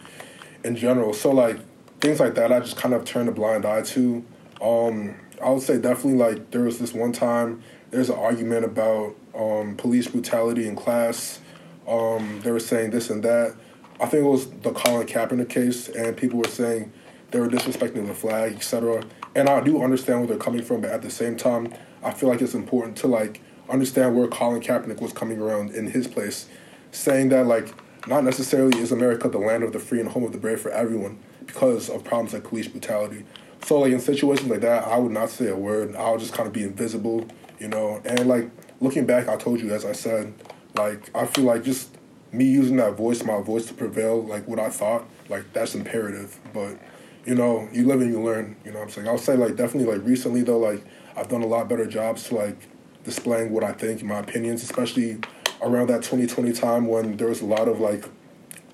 in 0.64 0.76
general. 0.76 1.14
So 1.14 1.32
like 1.32 1.60
things 2.00 2.20
like 2.20 2.36
that, 2.36 2.52
I 2.52 2.60
just 2.60 2.78
kind 2.78 2.94
of 2.94 3.06
turned 3.06 3.30
a 3.30 3.32
blind 3.32 3.66
eye 3.66 3.84
to. 3.84 4.26
Um, 4.62 5.16
I 5.44 5.50
would 5.50 5.64
say 5.64 5.80
definitely 5.80 6.20
like 6.20 6.52
there 6.52 6.62
was 6.62 6.80
this 6.80 6.94
one 6.94 7.12
time 7.12 7.64
there's 7.90 8.10
an 8.10 8.18
argument 8.18 8.64
about 8.64 9.16
um, 9.36 9.76
police 9.76 10.08
brutality 10.08 10.68
in 10.68 10.76
class. 10.76 11.40
Um, 11.88 12.42
they 12.44 12.52
were 12.52 12.60
saying 12.60 12.92
this 12.92 13.10
and 13.10 13.24
that. 13.24 13.56
I 14.00 14.06
think 14.06 14.24
it 14.24 14.30
was 14.30 14.50
the 14.50 14.72
Colin 14.72 15.06
Kaepernick 15.06 15.50
case, 15.50 15.90
and 15.90 16.16
people 16.16 16.40
were 16.40 16.48
saying 16.48 16.92
they 17.32 17.40
were 17.40 17.48
disrespecting 17.48 18.08
the 18.08 18.14
flag, 18.14 18.54
etc. 18.54 19.04
And 19.36 19.50
I 19.50 19.62
do 19.62 19.82
understand 19.82 20.20
where 20.20 20.28
they're 20.28 20.38
coming 20.38 20.64
from, 20.64 20.82
but 20.82 20.92
at 20.92 21.02
the 21.02 21.10
same 21.10 21.38
time, 21.38 21.74
I 22.04 22.12
feel 22.12 22.30
like 22.30 22.42
it's 22.42 22.54
important 22.54 22.98
to 22.98 23.08
like 23.08 23.42
understand 23.70 24.16
where 24.16 24.28
Colin 24.28 24.62
Kaepernick 24.62 25.02
was 25.02 25.14
coming 25.14 25.40
around 25.40 25.72
in 25.72 25.88
his 25.88 26.08
place, 26.08 26.48
saying 26.92 27.30
that 27.30 27.48
like 27.48 27.74
not 28.08 28.24
necessarily 28.24 28.80
is 28.80 28.92
America 28.92 29.30
the 29.30 29.38
land 29.38 29.64
of 29.64 29.74
the 29.74 29.80
free 29.80 30.00
and 30.00 30.10
home 30.10 30.24
of 30.24 30.32
the 30.32 30.38
brave 30.38 30.60
for 30.60 30.72
everyone 30.72 31.20
because 31.46 31.90
of 31.90 32.04
problems 32.04 32.34
like 32.34 32.44
police 32.44 32.68
brutality. 32.68 33.24
So 33.64 33.80
like 33.80 33.92
in 33.92 34.00
situations 34.00 34.50
like 34.50 34.62
that, 34.62 34.88
I 34.88 34.98
would 34.98 35.12
not 35.12 35.30
say 35.30 35.48
a 35.48 35.56
word. 35.56 35.96
I 35.96 36.10
would 36.12 36.20
just 36.20 36.34
kind 36.34 36.48
of 36.48 36.54
be 36.54 36.64
invisible, 36.64 37.26
you 37.60 37.68
know. 37.68 38.02
And 38.04 38.28
like 38.28 38.50
looking 38.82 39.06
back, 39.06 39.28
I 39.28 39.38
told 39.38 39.62
you 39.62 39.74
as 39.74 39.86
I 39.86 39.94
said, 39.94 40.34
like 40.76 41.10
I 41.16 41.26
feel 41.26 41.46
like 41.46 41.64
just 41.64 41.96
me 42.32 42.46
using 42.46 42.78
that 42.78 42.96
voice, 42.96 43.24
my 43.24 43.42
voice 43.42 43.66
to 43.68 43.74
prevail, 43.74 44.24
like 44.24 44.48
what 44.48 44.60
I 44.60 44.70
thought, 44.70 45.06
like 45.30 45.52
that's 45.54 45.76
imperative. 45.76 46.40
But 46.54 46.78
you 47.26 47.36
know, 47.36 47.68
you 47.72 47.86
live 47.86 48.02
and 48.02 48.12
you 48.12 48.22
learn. 48.22 48.56
You 48.66 48.72
know 48.72 48.80
what 48.80 48.86
I'm 48.86 48.92
saying? 48.92 49.08
I'll 49.08 49.18
say 49.18 49.36
like 49.36 49.56
definitely 49.56 49.94
like 49.94 50.06
recently 50.06 50.42
though, 50.42 50.60
like 50.60 50.84
I've 51.16 51.28
done 51.28 51.42
a 51.42 51.48
lot 51.48 51.70
better 51.70 51.86
jobs 51.86 52.24
to 52.30 52.36
like 52.36 52.58
displaying 53.04 53.52
what 53.52 53.64
I 53.64 53.72
think, 53.74 54.04
my 54.04 54.20
opinions, 54.20 54.64
especially 54.64 55.20
around 55.62 55.88
that 55.88 56.04
2020 56.04 56.54
time 56.54 56.88
when 56.88 57.18
there 57.18 57.28
was 57.28 57.42
a 57.42 57.46
lot 57.46 57.68
of 57.68 57.80
like 57.80 58.06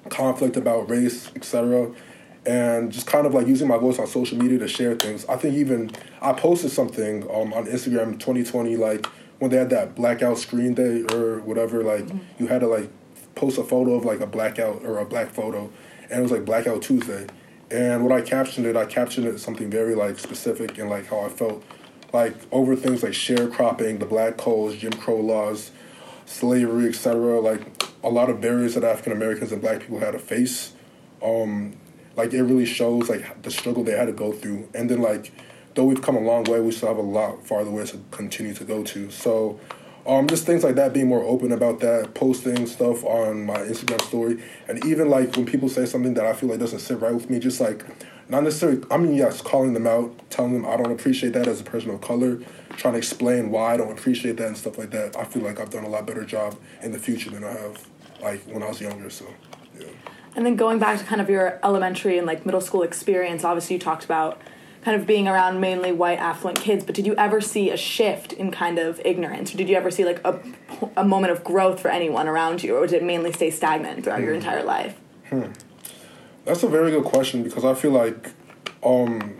conflict 0.09 0.55
about 0.55 0.89
race, 0.89 1.31
etc 1.35 1.91
and 2.47 2.94
just 2.94 3.05
kind 3.05 3.27
of 3.27 3.33
like 3.33 3.45
using 3.45 3.67
my 3.67 3.77
voice 3.77 3.99
on 3.99 4.07
social 4.07 4.38
media 4.38 4.57
to 4.57 4.67
share 4.69 4.95
things. 4.95 5.25
I 5.27 5.35
think 5.35 5.55
even 5.55 5.91
I 6.21 6.31
posted 6.31 6.71
something 6.71 7.23
um, 7.23 7.51
on 7.51 7.65
Instagram 7.65 8.13
2020, 8.13 8.77
like 8.77 9.05
when 9.39 9.51
they 9.51 9.57
had 9.57 9.69
that 9.71 9.95
blackout 9.95 10.38
screen 10.38 10.73
day 10.73 11.03
or 11.13 11.39
whatever. 11.41 11.83
Like 11.83 12.05
mm-hmm. 12.05 12.19
you 12.39 12.47
had 12.47 12.61
to 12.61 12.67
like 12.67 12.89
post 13.35 13.57
a 13.57 13.63
photo 13.63 13.95
of 13.95 14.05
like 14.05 14.21
a 14.21 14.27
blackout 14.27 14.83
or 14.83 15.00
a 15.00 15.05
black 15.05 15.29
photo, 15.31 15.69
and 16.09 16.19
it 16.19 16.21
was 16.21 16.31
like 16.31 16.45
Blackout 16.45 16.81
Tuesday. 16.81 17.27
And 17.69 18.03
what 18.03 18.13
I 18.13 18.21
captioned 18.21 18.65
it, 18.65 18.75
I 18.75 18.85
captioned 18.85 19.27
it 19.27 19.39
something 19.39 19.69
very 19.69 19.95
like 19.95 20.19
specific 20.19 20.77
and 20.77 20.89
like 20.89 21.07
how 21.07 21.19
I 21.21 21.29
felt, 21.29 21.63
like 22.13 22.35
over 22.51 22.75
things 22.75 23.03
like 23.03 23.11
sharecropping, 23.11 23.99
the 23.99 24.05
black 24.05 24.37
codes, 24.37 24.77
Jim 24.77 24.93
Crow 24.93 25.19
laws, 25.19 25.71
slavery, 26.25 26.87
etc. 26.89 27.39
Like 27.41 27.61
a 28.03 28.09
lot 28.09 28.29
of 28.29 28.39
barriers 28.39 28.75
that 28.75 28.83
African 28.83 29.11
Americans 29.11 29.51
and 29.51 29.61
Black 29.61 29.81
people 29.81 29.99
had 29.99 30.11
to 30.11 30.19
face. 30.19 30.73
Um, 31.21 31.75
like 32.17 32.33
it 32.33 32.41
really 32.41 32.65
shows 32.65 33.07
like 33.07 33.43
the 33.43 33.51
struggle 33.51 33.83
they 33.83 33.95
had 33.95 34.05
to 34.05 34.11
go 34.11 34.33
through 34.33 34.67
and 34.73 34.89
then 34.89 35.01
like 35.01 35.31
though 35.75 35.85
we've 35.85 36.01
come 36.01 36.17
a 36.17 36.19
long 36.19 36.43
way 36.45 36.59
we 36.59 36.71
still 36.71 36.89
have 36.89 36.97
a 36.97 37.01
lot 37.01 37.45
farther 37.45 37.71
ways 37.71 37.91
to 37.91 38.01
continue 38.11 38.53
to 38.55 38.65
go 38.65 38.83
to 38.83 39.09
so 39.11 39.57
um, 40.07 40.27
just 40.27 40.45
things 40.45 40.63
like 40.63 40.75
that 40.75 40.94
being 40.94 41.07
more 41.07 41.24
open 41.24 41.51
about 41.51 41.81
that 41.81 42.13
posting 42.13 42.65
stuff 42.65 43.04
on 43.04 43.45
my 43.45 43.57
instagram 43.59 44.01
story. 44.01 44.42
And 44.68 44.83
even 44.86 45.09
like 45.09 45.36
when 45.36 45.45
people 45.45 45.69
say 45.69 45.86
something 45.86 46.13
that 46.15 46.25
i 46.25 46.33
feel 46.33 46.50
like 46.50 46.59
doesn't 46.59 46.80
sit 46.80 47.00
right 47.00 47.13
with 47.13 47.30
me 47.30 47.39
just 47.39 47.59
like 47.59 47.86
not 48.30 48.44
necessarily 48.44 48.81
i 48.89 48.98
mean 48.98 49.13
yes 49.13 49.42
calling 49.42 49.74
them 49.74 49.88
out 49.88 50.12
telling 50.30 50.54
them 50.54 50.65
i 50.65 50.75
don't 50.75 50.92
appreciate 50.92 51.33
that 51.33 51.48
as 51.48 51.62
a 51.62 51.63
person 51.63 51.89
of 51.92 52.01
color 52.01 52.39
trying 52.77 52.93
to 52.93 52.98
explain 52.98 53.51
why 53.51 53.74
i 53.74 53.77
don't 53.77 53.91
appreciate 53.91 54.38
that 54.38 54.48
and 54.48 54.58
stuff 54.58 54.77
like 54.77 54.91
that. 54.91 55.15
I 55.17 55.24
feel 55.25 55.43
like 55.43 55.60
i've 55.60 55.70
done 55.70 55.84
a 55.84 55.89
lot 55.89 56.08
better 56.08 56.25
job 56.25 56.58
in 56.81 56.91
the 56.91 57.00
future 57.00 57.29
than 57.29 57.43
i 57.43 57.51
have 57.51 57.88
like 58.22 58.41
when 58.46 58.63
i 58.63 58.67
was 58.67 58.81
younger 58.81 59.10
so 59.10 59.25
yeah. 59.79 59.88
And 60.38 60.46
then 60.46 60.55
going 60.55 60.77
back 60.77 61.00
to 61.00 61.03
kind 61.03 61.20
of 61.20 61.31
your 61.31 61.60
elementary 61.63 62.20
and 62.20 62.27
like 62.27 62.46
middle 62.46 62.62
school 62.62 62.84
experience, 62.84 63.43
obviously 63.43 63.75
you 63.77 63.79
talked 63.79 64.05
about 64.05 64.39
kind 64.81 65.00
of 65.00 65.07
being 65.07 65.27
around 65.27 65.60
mainly 65.60 65.91
white 65.91 66.19
affluent 66.19 66.60
kids, 66.60 66.84
but 66.84 66.96
did 66.96 67.05
you 67.05 67.15
ever 67.15 67.41
see 67.41 67.69
a 67.69 67.77
shift 67.77 68.34
in 68.34 68.51
kind 68.51 68.79
of 68.79 69.01
ignorance? 69.03 69.53
Or 69.53 69.57
did 69.57 69.69
you 69.69 69.75
ever 69.75 69.91
see 69.91 70.05
like 70.05 70.22
a, 70.25 70.39
a 70.96 71.03
moment 71.03 71.31
of 71.31 71.43
growth 71.43 71.79
for 71.79 71.89
anyone 71.89 72.27
around 72.27 72.63
you? 72.63 72.75
Or 72.77 72.88
did 72.88 73.01
it 73.01 73.03
mainly 73.03 73.31
stay 73.31 73.50
stagnant 73.50 74.03
throughout 74.03 74.19
hmm. 74.19 74.25
your 74.25 74.34
entire 74.34 74.63
life? 74.63 74.98
Hmm. 75.29 75.51
That's 76.46 76.63
a 76.63 76.69
very 76.69 76.91
good 76.91 77.03
question 77.03 77.43
because 77.43 77.65
I 77.65 77.74
feel 77.74 77.91
like 77.91 78.31
um, 78.84 79.38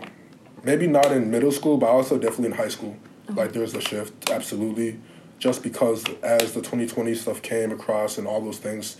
maybe 0.62 0.86
not 0.86 1.10
in 1.10 1.30
middle 1.30 1.52
school, 1.52 1.78
but 1.78 1.86
also 1.86 2.18
definitely 2.18 2.46
in 2.46 2.52
high 2.52 2.68
school. 2.68 2.96
Okay. 3.30 3.40
Like 3.40 3.52
there's 3.52 3.74
a 3.74 3.80
shift, 3.80 4.30
absolutely. 4.30 4.98
Just 5.38 5.62
because 5.62 6.04
as 6.22 6.52
the 6.52 6.60
2020 6.60 7.14
stuff 7.14 7.40
came 7.42 7.70
across 7.70 8.18
and 8.18 8.26
all 8.26 8.40
those 8.40 8.58
things, 8.58 8.98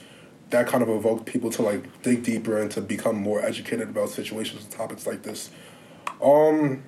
that 0.50 0.66
kind 0.66 0.82
of 0.82 0.88
evoked 0.88 1.26
people 1.26 1.50
to 1.50 1.62
like 1.62 2.02
dig 2.02 2.22
deeper 2.22 2.58
and 2.58 2.70
to 2.70 2.80
become 2.80 3.16
more 3.16 3.44
educated 3.44 3.88
about 3.90 4.08
situations 4.08 4.62
and 4.64 4.72
topics 4.72 5.06
like 5.06 5.22
this. 5.22 5.50
Um, 6.22 6.82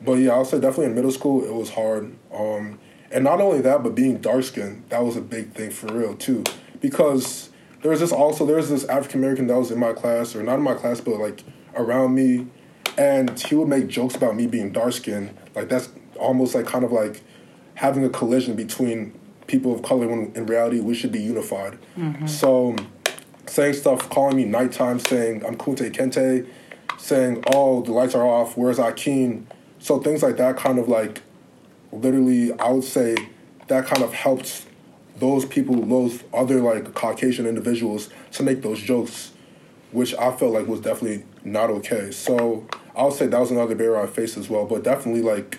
but 0.00 0.14
yeah, 0.14 0.32
I'll 0.32 0.44
say 0.44 0.58
definitely 0.58 0.86
in 0.86 0.94
middle 0.94 1.12
school 1.12 1.44
it 1.44 1.52
was 1.52 1.70
hard. 1.70 2.14
Um, 2.32 2.78
and 3.10 3.24
not 3.24 3.40
only 3.40 3.60
that, 3.60 3.82
but 3.82 3.94
being 3.94 4.18
dark 4.18 4.44
skinned, 4.44 4.84
that 4.88 5.04
was 5.04 5.16
a 5.16 5.20
big 5.20 5.52
thing 5.52 5.70
for 5.70 5.92
real 5.92 6.16
too. 6.16 6.44
Because 6.80 7.50
there 7.82 7.90
was 7.90 8.00
this 8.00 8.12
also 8.12 8.46
there 8.46 8.56
was 8.56 8.70
this 8.70 8.84
African 8.84 9.20
American 9.20 9.46
that 9.48 9.58
was 9.58 9.70
in 9.70 9.78
my 9.78 9.92
class, 9.92 10.34
or 10.34 10.42
not 10.42 10.56
in 10.56 10.62
my 10.62 10.74
class, 10.74 11.00
but 11.00 11.18
like 11.18 11.44
around 11.76 12.14
me, 12.14 12.46
and 12.96 13.38
he 13.38 13.54
would 13.54 13.68
make 13.68 13.88
jokes 13.88 14.14
about 14.14 14.34
me 14.34 14.46
being 14.46 14.72
dark 14.72 14.92
skinned. 14.92 15.36
Like 15.54 15.68
that's 15.68 15.90
almost 16.18 16.54
like 16.54 16.66
kind 16.66 16.84
of 16.84 16.92
like 16.92 17.22
having 17.74 18.04
a 18.04 18.08
collision 18.08 18.54
between 18.54 19.18
people 19.46 19.74
of 19.74 19.82
color 19.82 20.06
when 20.06 20.32
in 20.34 20.46
reality 20.46 20.80
we 20.80 20.94
should 20.94 21.12
be 21.12 21.20
unified. 21.20 21.78
Mm-hmm. 21.96 22.26
So 22.26 22.76
saying 23.46 23.74
stuff, 23.74 24.08
calling 24.08 24.36
me 24.36 24.44
nighttime, 24.44 24.98
saying 24.98 25.44
I'm 25.44 25.56
Kunta 25.56 25.90
Kinte, 25.92 26.48
saying, 27.02 27.42
oh, 27.48 27.82
the 27.82 27.90
lights 27.90 28.14
are 28.14 28.24
off, 28.24 28.56
where's 28.56 28.78
Akeem? 28.78 29.44
So 29.80 29.98
things 29.98 30.22
like 30.22 30.36
that 30.36 30.56
kind 30.56 30.78
of 30.78 30.88
like 30.88 31.22
literally 31.90 32.52
I 32.60 32.70
would 32.70 32.84
say 32.84 33.16
that 33.66 33.86
kind 33.86 34.04
of 34.04 34.14
helped 34.14 34.66
those 35.16 35.44
people, 35.44 35.84
those 35.84 36.22
other 36.32 36.60
like 36.60 36.94
Caucasian 36.94 37.44
individuals 37.44 38.08
to 38.32 38.44
make 38.44 38.62
those 38.62 38.80
jokes, 38.80 39.32
which 39.90 40.14
I 40.14 40.30
felt 40.30 40.52
like 40.52 40.68
was 40.68 40.80
definitely 40.80 41.24
not 41.42 41.70
okay. 41.70 42.12
So 42.12 42.68
I 42.94 43.02
would 43.02 43.14
say 43.14 43.26
that 43.26 43.40
was 43.40 43.50
another 43.50 43.74
barrier 43.74 44.00
I 44.00 44.06
faced 44.06 44.36
as 44.36 44.48
well. 44.48 44.64
But 44.64 44.84
definitely, 44.84 45.22
like 45.22 45.58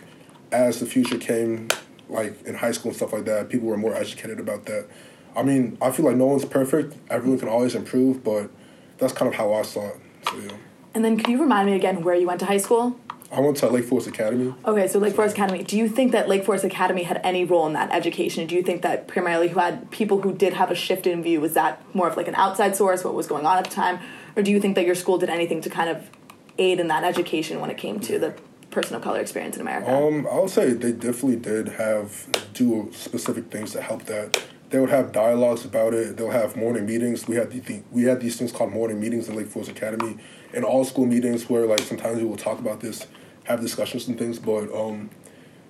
as 0.53 0.79
the 0.79 0.85
future 0.85 1.17
came, 1.17 1.67
like 2.07 2.41
in 2.45 2.55
high 2.55 2.71
school 2.71 2.91
and 2.91 2.95
stuff 2.95 3.11
like 3.11 3.25
that, 3.25 3.49
people 3.49 3.67
were 3.67 3.77
more 3.77 3.93
educated 3.93 4.39
about 4.39 4.65
that. 4.67 4.87
I 5.35 5.43
mean, 5.43 5.77
I 5.81 5.91
feel 5.91 6.05
like 6.05 6.15
no 6.15 6.27
one's 6.27 6.45
perfect. 6.45 6.95
Everyone 7.09 7.37
can 7.37 7.49
always 7.49 7.75
improve, 7.75 8.23
but 8.23 8.49
that's 8.97 9.11
kind 9.11 9.27
of 9.27 9.35
how 9.35 9.53
I 9.53 9.63
saw 9.63 9.89
it. 9.89 9.99
So 10.29 10.37
yeah. 10.37 10.51
And 10.93 11.03
then, 11.03 11.17
could 11.17 11.27
you 11.27 11.41
remind 11.41 11.67
me 11.69 11.75
again 11.75 12.03
where 12.03 12.15
you 12.15 12.27
went 12.27 12.39
to 12.41 12.45
high 12.45 12.57
school? 12.57 12.99
I 13.31 13.39
went 13.39 13.57
to 13.57 13.67
Lake 13.67 13.85
Forest 13.85 14.07
Academy. 14.07 14.53
Okay, 14.63 14.87
so 14.87 14.99
Lake 14.99 15.15
Forest 15.15 15.35
Academy. 15.35 15.63
Do 15.63 15.75
you 15.75 15.89
think 15.89 16.11
that 16.11 16.29
Lake 16.29 16.45
Forest 16.45 16.65
Academy 16.65 17.01
had 17.01 17.19
any 17.23 17.45
role 17.45 17.65
in 17.65 17.73
that 17.73 17.91
education? 17.91 18.45
Do 18.45 18.53
you 18.53 18.61
think 18.61 18.83
that 18.83 19.07
primarily 19.07 19.47
who 19.47 19.59
had 19.59 19.89
people 19.89 20.21
who 20.21 20.33
did 20.33 20.53
have 20.53 20.69
a 20.69 20.75
shift 20.75 21.07
in 21.07 21.23
view 21.23 21.41
was 21.41 21.53
that 21.53 21.83
more 21.95 22.07
of 22.07 22.15
like 22.15 22.27
an 22.27 22.35
outside 22.35 22.75
source, 22.75 23.03
what 23.03 23.15
was 23.15 23.25
going 23.25 23.47
on 23.47 23.57
at 23.57 23.63
the 23.63 23.71
time, 23.71 23.99
or 24.35 24.43
do 24.43 24.51
you 24.51 24.59
think 24.59 24.75
that 24.75 24.85
your 24.85 24.93
school 24.93 25.17
did 25.17 25.29
anything 25.29 25.61
to 25.61 25.69
kind 25.69 25.89
of 25.89 26.11
aid 26.59 26.79
in 26.79 26.87
that 26.89 27.03
education 27.03 27.59
when 27.59 27.71
it 27.71 27.77
came 27.77 27.99
to 28.01 28.19
the 28.19 28.35
person 28.69 28.95
of 28.95 29.01
color 29.01 29.19
experience 29.19 29.55
in 29.55 29.61
America? 29.61 29.91
Um, 29.91 30.27
I 30.27 30.39
would 30.39 30.51
say 30.51 30.73
they 30.73 30.91
definitely 30.91 31.37
did 31.37 31.69
have 31.69 32.27
do 32.53 32.91
specific 32.93 33.49
things 33.49 33.71
to 33.71 33.81
help 33.81 34.05
that. 34.05 34.43
They 34.69 34.79
would 34.79 34.89
have 34.89 35.11
dialogues 35.11 35.65
about 35.65 35.93
it. 35.93 36.17
They'll 36.17 36.31
have 36.31 36.55
morning 36.55 36.85
meetings. 36.85 37.27
We 37.27 37.35
had 37.35 37.51
the 37.51 37.81
we 37.91 38.03
had 38.03 38.19
these 38.21 38.37
things 38.37 38.51
called 38.51 38.73
morning 38.73 38.99
meetings 38.99 39.27
in 39.27 39.35
Lake 39.35 39.47
Forest 39.47 39.71
Academy, 39.71 40.17
and 40.53 40.63
all 40.63 40.85
school 40.85 41.05
meetings 41.05 41.49
where 41.49 41.65
like 41.65 41.79
sometimes 41.79 42.19
we 42.19 42.25
will 42.25 42.37
talk 42.37 42.59
about 42.59 42.79
this 42.79 43.07
have 43.45 43.61
discussions 43.61 44.07
and 44.07 44.17
things. 44.17 44.39
But 44.39 44.73
um, 44.73 45.09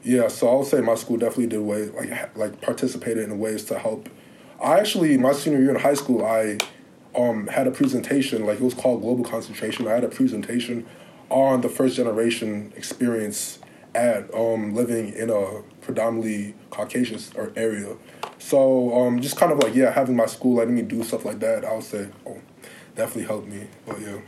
yeah, 0.03 0.27
so 0.27 0.49
I'll 0.49 0.63
say 0.63 0.81
my 0.81 0.95
school 0.95 1.17
definitely 1.17 1.47
did 1.47 1.61
way 1.61 1.89
like 1.89 2.37
like 2.37 2.61
participated 2.61 3.23
in 3.23 3.39
ways 3.39 3.65
to 3.65 3.79
help. 3.79 4.09
I 4.61 4.79
actually 4.79 5.17
my 5.17 5.33
senior 5.33 5.59
year 5.59 5.71
in 5.71 5.81
high 5.81 5.93
school 5.93 6.25
I 6.25 6.57
um, 7.15 7.47
had 7.47 7.67
a 7.67 7.71
presentation 7.71 8.45
like 8.45 8.59
it 8.59 8.63
was 8.63 8.73
called 8.73 9.01
Global 9.01 9.23
Concentration. 9.23 9.87
I 9.87 9.91
had 9.91 10.03
a 10.03 10.09
presentation 10.09 10.85
on 11.29 11.61
the 11.61 11.69
first 11.69 11.95
generation 11.95 12.73
experience 12.75 13.59
at 13.95 14.33
um, 14.33 14.75
living 14.75 15.13
in 15.13 15.29
a 15.29 15.61
predominantly 15.81 16.55
Caucasian 16.69 17.19
area. 17.55 17.95
So 18.39 18.93
um, 18.99 19.21
just 19.21 19.37
kind 19.37 19.51
of 19.51 19.59
like 19.59 19.75
yeah, 19.75 19.91
having 19.91 20.15
my 20.15 20.25
school 20.25 20.55
letting 20.55 20.75
me 20.75 20.81
do 20.81 21.03
stuff 21.03 21.25
like 21.25 21.39
that, 21.39 21.63
I 21.65 21.73
would 21.73 21.83
say 21.83 22.09
oh, 22.25 22.41
definitely 22.95 23.23
helped 23.23 23.47
me. 23.47 23.67
But 23.85 24.01
yeah. 24.01 24.19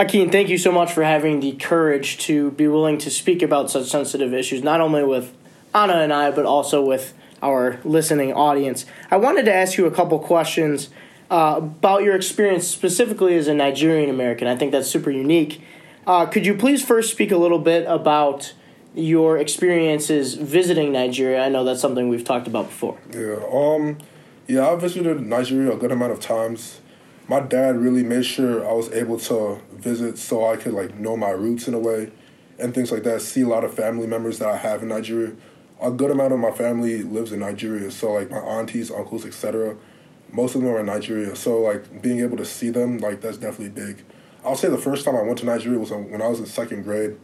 Akin, 0.00 0.30
thank 0.30 0.48
you 0.48 0.58
so 0.58 0.70
much 0.70 0.92
for 0.92 1.02
having 1.02 1.40
the 1.40 1.54
courage 1.54 2.18
to 2.18 2.52
be 2.52 2.68
willing 2.68 2.98
to 2.98 3.10
speak 3.10 3.42
about 3.42 3.68
such 3.68 3.86
sensitive 3.86 4.32
issues, 4.32 4.62
not 4.62 4.80
only 4.80 5.02
with 5.02 5.34
Anna 5.74 5.94
and 5.94 6.12
I, 6.12 6.30
but 6.30 6.46
also 6.46 6.84
with 6.84 7.14
our 7.42 7.80
listening 7.82 8.32
audience. 8.32 8.86
I 9.10 9.16
wanted 9.16 9.44
to 9.46 9.52
ask 9.52 9.76
you 9.76 9.86
a 9.86 9.90
couple 9.90 10.16
questions 10.20 10.90
uh, 11.32 11.56
about 11.58 12.04
your 12.04 12.14
experience 12.14 12.64
specifically 12.68 13.36
as 13.36 13.48
a 13.48 13.54
Nigerian 13.54 14.08
American. 14.08 14.46
I 14.46 14.54
think 14.54 14.70
that's 14.70 14.88
super 14.88 15.10
unique. 15.10 15.62
Uh, 16.06 16.26
could 16.26 16.46
you 16.46 16.54
please 16.54 16.84
first 16.84 17.10
speak 17.10 17.32
a 17.32 17.36
little 17.36 17.58
bit 17.58 17.84
about 17.88 18.54
your 18.94 19.36
experiences 19.36 20.34
visiting 20.34 20.92
Nigeria? 20.92 21.44
I 21.44 21.48
know 21.48 21.64
that's 21.64 21.80
something 21.80 22.08
we've 22.08 22.22
talked 22.22 22.46
about 22.46 22.66
before. 22.66 22.98
Yeah, 23.12 23.40
um, 23.52 23.98
yeah, 24.46 24.70
I 24.70 24.76
visited 24.76 25.20
Nigeria 25.22 25.72
a 25.72 25.76
good 25.76 25.90
amount 25.90 26.12
of 26.12 26.20
times 26.20 26.82
my 27.28 27.40
dad 27.40 27.76
really 27.76 28.02
made 28.02 28.24
sure 28.24 28.66
I 28.66 28.72
was 28.72 28.90
able 28.90 29.18
to 29.20 29.60
visit 29.72 30.16
so 30.18 30.50
I 30.50 30.56
could 30.56 30.72
like 30.72 30.94
know 30.96 31.16
my 31.16 31.30
roots 31.30 31.68
in 31.68 31.74
a 31.74 31.78
way 31.78 32.10
and 32.58 32.74
things 32.74 32.90
like 32.90 33.02
that. 33.04 33.20
See 33.20 33.42
a 33.42 33.48
lot 33.48 33.64
of 33.64 33.74
family 33.74 34.06
members 34.06 34.38
that 34.38 34.48
I 34.48 34.56
have 34.56 34.82
in 34.82 34.88
Nigeria. 34.88 35.34
A 35.80 35.90
good 35.90 36.10
amount 36.10 36.32
of 36.32 36.40
my 36.40 36.50
family 36.50 37.02
lives 37.02 37.30
in 37.30 37.40
Nigeria, 37.40 37.90
so 37.90 38.12
like 38.14 38.30
my 38.30 38.38
aunties, 38.38 38.90
uncles, 38.90 39.24
etc. 39.24 39.76
Most 40.32 40.56
of 40.56 40.62
them 40.62 40.70
are 40.70 40.80
in 40.80 40.86
Nigeria, 40.86 41.36
so 41.36 41.60
like 41.60 42.02
being 42.02 42.20
able 42.20 42.36
to 42.38 42.44
see 42.44 42.70
them, 42.70 42.98
like 42.98 43.20
that's 43.20 43.36
definitely 43.36 43.68
big. 43.68 44.02
I'll 44.44 44.56
say 44.56 44.68
the 44.68 44.78
first 44.78 45.04
time 45.04 45.14
I 45.14 45.22
went 45.22 45.38
to 45.38 45.46
Nigeria 45.46 45.78
was 45.78 45.90
when 45.90 46.20
I 46.20 46.26
was 46.26 46.40
in 46.40 46.46
second 46.46 46.82
grade. 46.82 47.16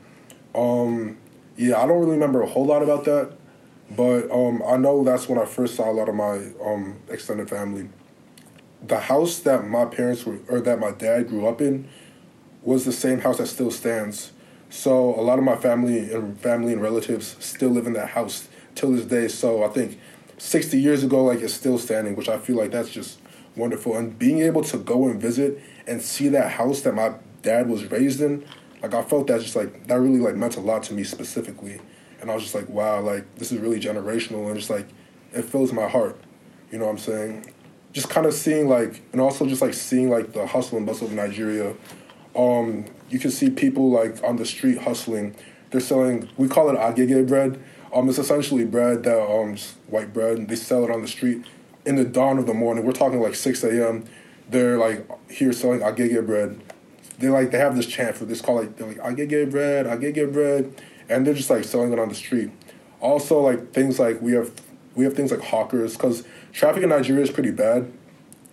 Um, 0.54 1.16
yeah, 1.56 1.82
I 1.82 1.86
don't 1.86 1.98
really 1.98 2.12
remember 2.12 2.42
a 2.42 2.46
whole 2.46 2.66
lot 2.66 2.82
about 2.82 3.04
that, 3.06 3.32
but 3.90 4.30
um, 4.30 4.62
I 4.64 4.76
know 4.76 5.02
that's 5.02 5.28
when 5.28 5.38
I 5.38 5.46
first 5.46 5.74
saw 5.74 5.90
a 5.90 5.92
lot 5.92 6.08
of 6.08 6.14
my 6.14 6.52
um, 6.64 6.98
extended 7.08 7.48
family 7.48 7.88
the 8.86 9.00
house 9.00 9.38
that 9.40 9.66
my 9.66 9.84
parents 9.84 10.26
were 10.26 10.38
or 10.48 10.60
that 10.60 10.78
my 10.78 10.90
dad 10.90 11.28
grew 11.28 11.46
up 11.46 11.60
in 11.60 11.88
was 12.62 12.84
the 12.84 12.92
same 12.92 13.20
house 13.20 13.38
that 13.38 13.46
still 13.46 13.70
stands. 13.70 14.32
So 14.70 15.14
a 15.14 15.22
lot 15.22 15.38
of 15.38 15.44
my 15.44 15.56
family 15.56 16.12
and 16.12 16.38
family 16.40 16.72
and 16.72 16.82
relatives 16.82 17.36
still 17.38 17.70
live 17.70 17.86
in 17.86 17.92
that 17.94 18.10
house 18.10 18.48
till 18.74 18.92
this 18.92 19.04
day. 19.04 19.28
So 19.28 19.62
I 19.62 19.68
think 19.68 19.98
60 20.38 20.78
years 20.78 21.04
ago, 21.04 21.24
like 21.24 21.40
it's 21.40 21.54
still 21.54 21.78
standing, 21.78 22.16
which 22.16 22.28
I 22.28 22.38
feel 22.38 22.56
like 22.56 22.70
that's 22.70 22.90
just 22.90 23.20
wonderful. 23.56 23.96
And 23.96 24.18
being 24.18 24.40
able 24.40 24.64
to 24.64 24.78
go 24.78 25.06
and 25.08 25.20
visit 25.20 25.60
and 25.86 26.02
see 26.02 26.28
that 26.28 26.52
house 26.52 26.80
that 26.82 26.94
my 26.94 27.14
dad 27.42 27.68
was 27.68 27.90
raised 27.90 28.20
in, 28.20 28.44
like 28.82 28.94
I 28.94 29.02
felt 29.02 29.28
that 29.28 29.40
just 29.40 29.56
like 29.56 29.86
that 29.86 30.00
really 30.00 30.18
like 30.18 30.36
meant 30.36 30.56
a 30.56 30.60
lot 30.60 30.82
to 30.84 30.94
me 30.94 31.04
specifically. 31.04 31.80
And 32.20 32.30
I 32.30 32.34
was 32.34 32.42
just 32.42 32.54
like, 32.54 32.68
wow, 32.68 33.00
like 33.00 33.34
this 33.36 33.52
is 33.52 33.58
really 33.58 33.78
generational 33.78 34.46
and 34.48 34.56
just 34.56 34.70
like 34.70 34.88
it 35.32 35.44
fills 35.44 35.72
my 35.72 35.88
heart. 35.88 36.20
You 36.70 36.78
know 36.78 36.86
what 36.86 36.92
I'm 36.92 36.98
saying? 36.98 37.53
Just 37.94 38.10
kind 38.10 38.26
of 38.26 38.34
seeing 38.34 38.68
like, 38.68 39.00
and 39.12 39.20
also 39.20 39.46
just 39.46 39.62
like 39.62 39.72
seeing 39.72 40.10
like 40.10 40.32
the 40.32 40.46
hustle 40.46 40.76
and 40.76 40.86
bustle 40.86 41.06
of 41.06 41.12
Nigeria. 41.14 41.74
Um, 42.36 42.84
you 43.08 43.20
can 43.20 43.30
see 43.30 43.48
people 43.48 43.90
like 43.90 44.22
on 44.24 44.36
the 44.36 44.44
street 44.44 44.78
hustling. 44.78 45.34
They're 45.70 45.80
selling. 45.80 46.28
We 46.36 46.48
call 46.48 46.68
it 46.70 46.76
agege 46.76 47.26
bread. 47.26 47.62
Um, 47.94 48.08
it's 48.08 48.18
essentially 48.18 48.64
bread 48.64 49.04
that 49.04 49.24
um 49.24 49.56
white 49.86 50.12
bread. 50.12 50.48
They 50.48 50.56
sell 50.56 50.84
it 50.84 50.90
on 50.90 51.00
the 51.00 51.08
street 51.08 51.44
in 51.86 51.94
the 51.94 52.04
dawn 52.04 52.38
of 52.38 52.46
the 52.46 52.54
morning. 52.54 52.84
We're 52.84 52.92
talking 52.92 53.20
like 53.20 53.36
six 53.36 53.62
a.m. 53.62 54.04
They're 54.50 54.76
like 54.76 55.08
here 55.30 55.52
selling 55.52 55.80
agege 55.80 56.26
bread. 56.26 56.60
They 57.18 57.28
like 57.28 57.52
they 57.52 57.58
have 57.58 57.76
this 57.76 57.86
chant 57.86 58.16
for 58.16 58.24
this 58.24 58.40
called 58.40 58.62
like 58.62 58.76
they're 58.76 58.88
like 58.88 58.98
agege 58.98 59.50
bread, 59.52 59.86
agege 59.86 60.32
bread, 60.32 60.74
and 61.08 61.24
they're 61.24 61.34
just 61.34 61.50
like 61.50 61.62
selling 61.62 61.92
it 61.92 62.00
on 62.00 62.08
the 62.08 62.14
street. 62.16 62.50
Also 63.00 63.40
like 63.40 63.72
things 63.72 64.00
like 64.00 64.20
we 64.20 64.32
have 64.32 64.50
we 64.94 65.04
have 65.04 65.14
things 65.14 65.30
like 65.30 65.40
hawkers 65.40 65.94
because 65.94 66.24
traffic 66.52 66.82
in 66.82 66.88
Nigeria 66.88 67.22
is 67.22 67.30
pretty 67.30 67.50
bad. 67.50 67.90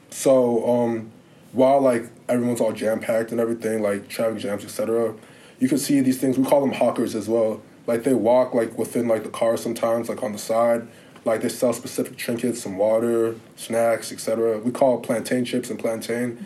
So 0.10 0.68
um, 0.70 1.12
while 1.54 1.82
like 1.82 2.06
everyone's 2.28 2.62
all 2.62 2.74
jam 2.74 3.00
packed 3.00 3.32
and 3.32 3.40
everything, 3.40 3.82
like 3.82 4.08
traffic 4.08 4.40
jams, 4.40 4.64
etc., 4.64 5.16
you 5.60 5.70
can 5.70 5.78
see 5.78 6.00
these 6.02 6.20
things. 6.20 6.38
We 6.38 6.46
call 6.46 6.62
them 6.62 6.74
hawkers 6.74 7.16
as 7.16 7.30
well. 7.30 7.62
Like 7.88 8.04
they 8.04 8.14
walk 8.14 8.54
like 8.54 8.78
within 8.78 9.08
like 9.08 9.24
the 9.24 9.30
car 9.30 9.58
sometimes, 9.58 10.10
like 10.10 10.24
on 10.24 10.32
the 10.32 10.40
side. 10.40 10.88
Like 11.24 11.42
they 11.42 11.50
sell 11.50 11.72
specific 11.72 12.18
trinkets, 12.18 12.64
some 12.64 12.78
water, 12.78 13.36
snacks, 13.56 14.12
etc. 14.12 14.58
We 14.58 14.72
call 14.72 15.00
plantain 15.00 15.46
chips 15.46 15.70
and 15.70 15.78
plantain. 15.78 16.44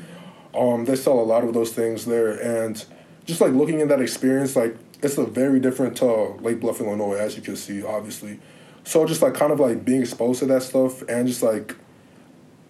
Um, 0.54 0.86
they 0.86 0.96
sell 0.96 1.20
a 1.20 1.24
lot 1.24 1.44
of 1.44 1.54
those 1.54 1.72
things 1.72 2.06
there, 2.06 2.32
and 2.32 2.84
just 3.26 3.42
like 3.42 3.52
looking 3.54 3.82
at 3.82 3.90
that 3.90 4.02
experience, 4.02 4.56
like 4.56 4.78
it's 5.02 5.18
a 5.18 5.26
very 5.26 5.60
different 5.60 5.98
to 5.98 6.34
Lake 6.42 6.60
Bluff, 6.60 6.82
Illinois, 6.82 7.16
as 7.16 7.36
you 7.36 7.42
can 7.42 7.56
see, 7.56 7.84
obviously. 7.84 8.40
So 8.86 9.06
just 9.06 9.22
like 9.22 9.34
kind 9.34 9.52
of 9.52 9.60
like 9.60 9.84
being 9.84 10.02
exposed 10.02 10.40
to 10.40 10.46
that 10.46 10.64
stuff 10.64 11.02
and 11.10 11.28
just 11.28 11.44
like 11.44 11.76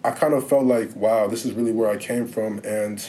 I 0.03 0.12
kind 0.12 0.34
of 0.34 0.48
felt 0.48 0.65
like, 0.65 0.95
wow, 0.95 1.27
this 1.27 1.45
is 1.45 1.51
really 1.51 1.72
where 1.72 1.89
I 1.89 1.98
came 1.98 2.27
from 2.27 2.60
and 2.60 3.05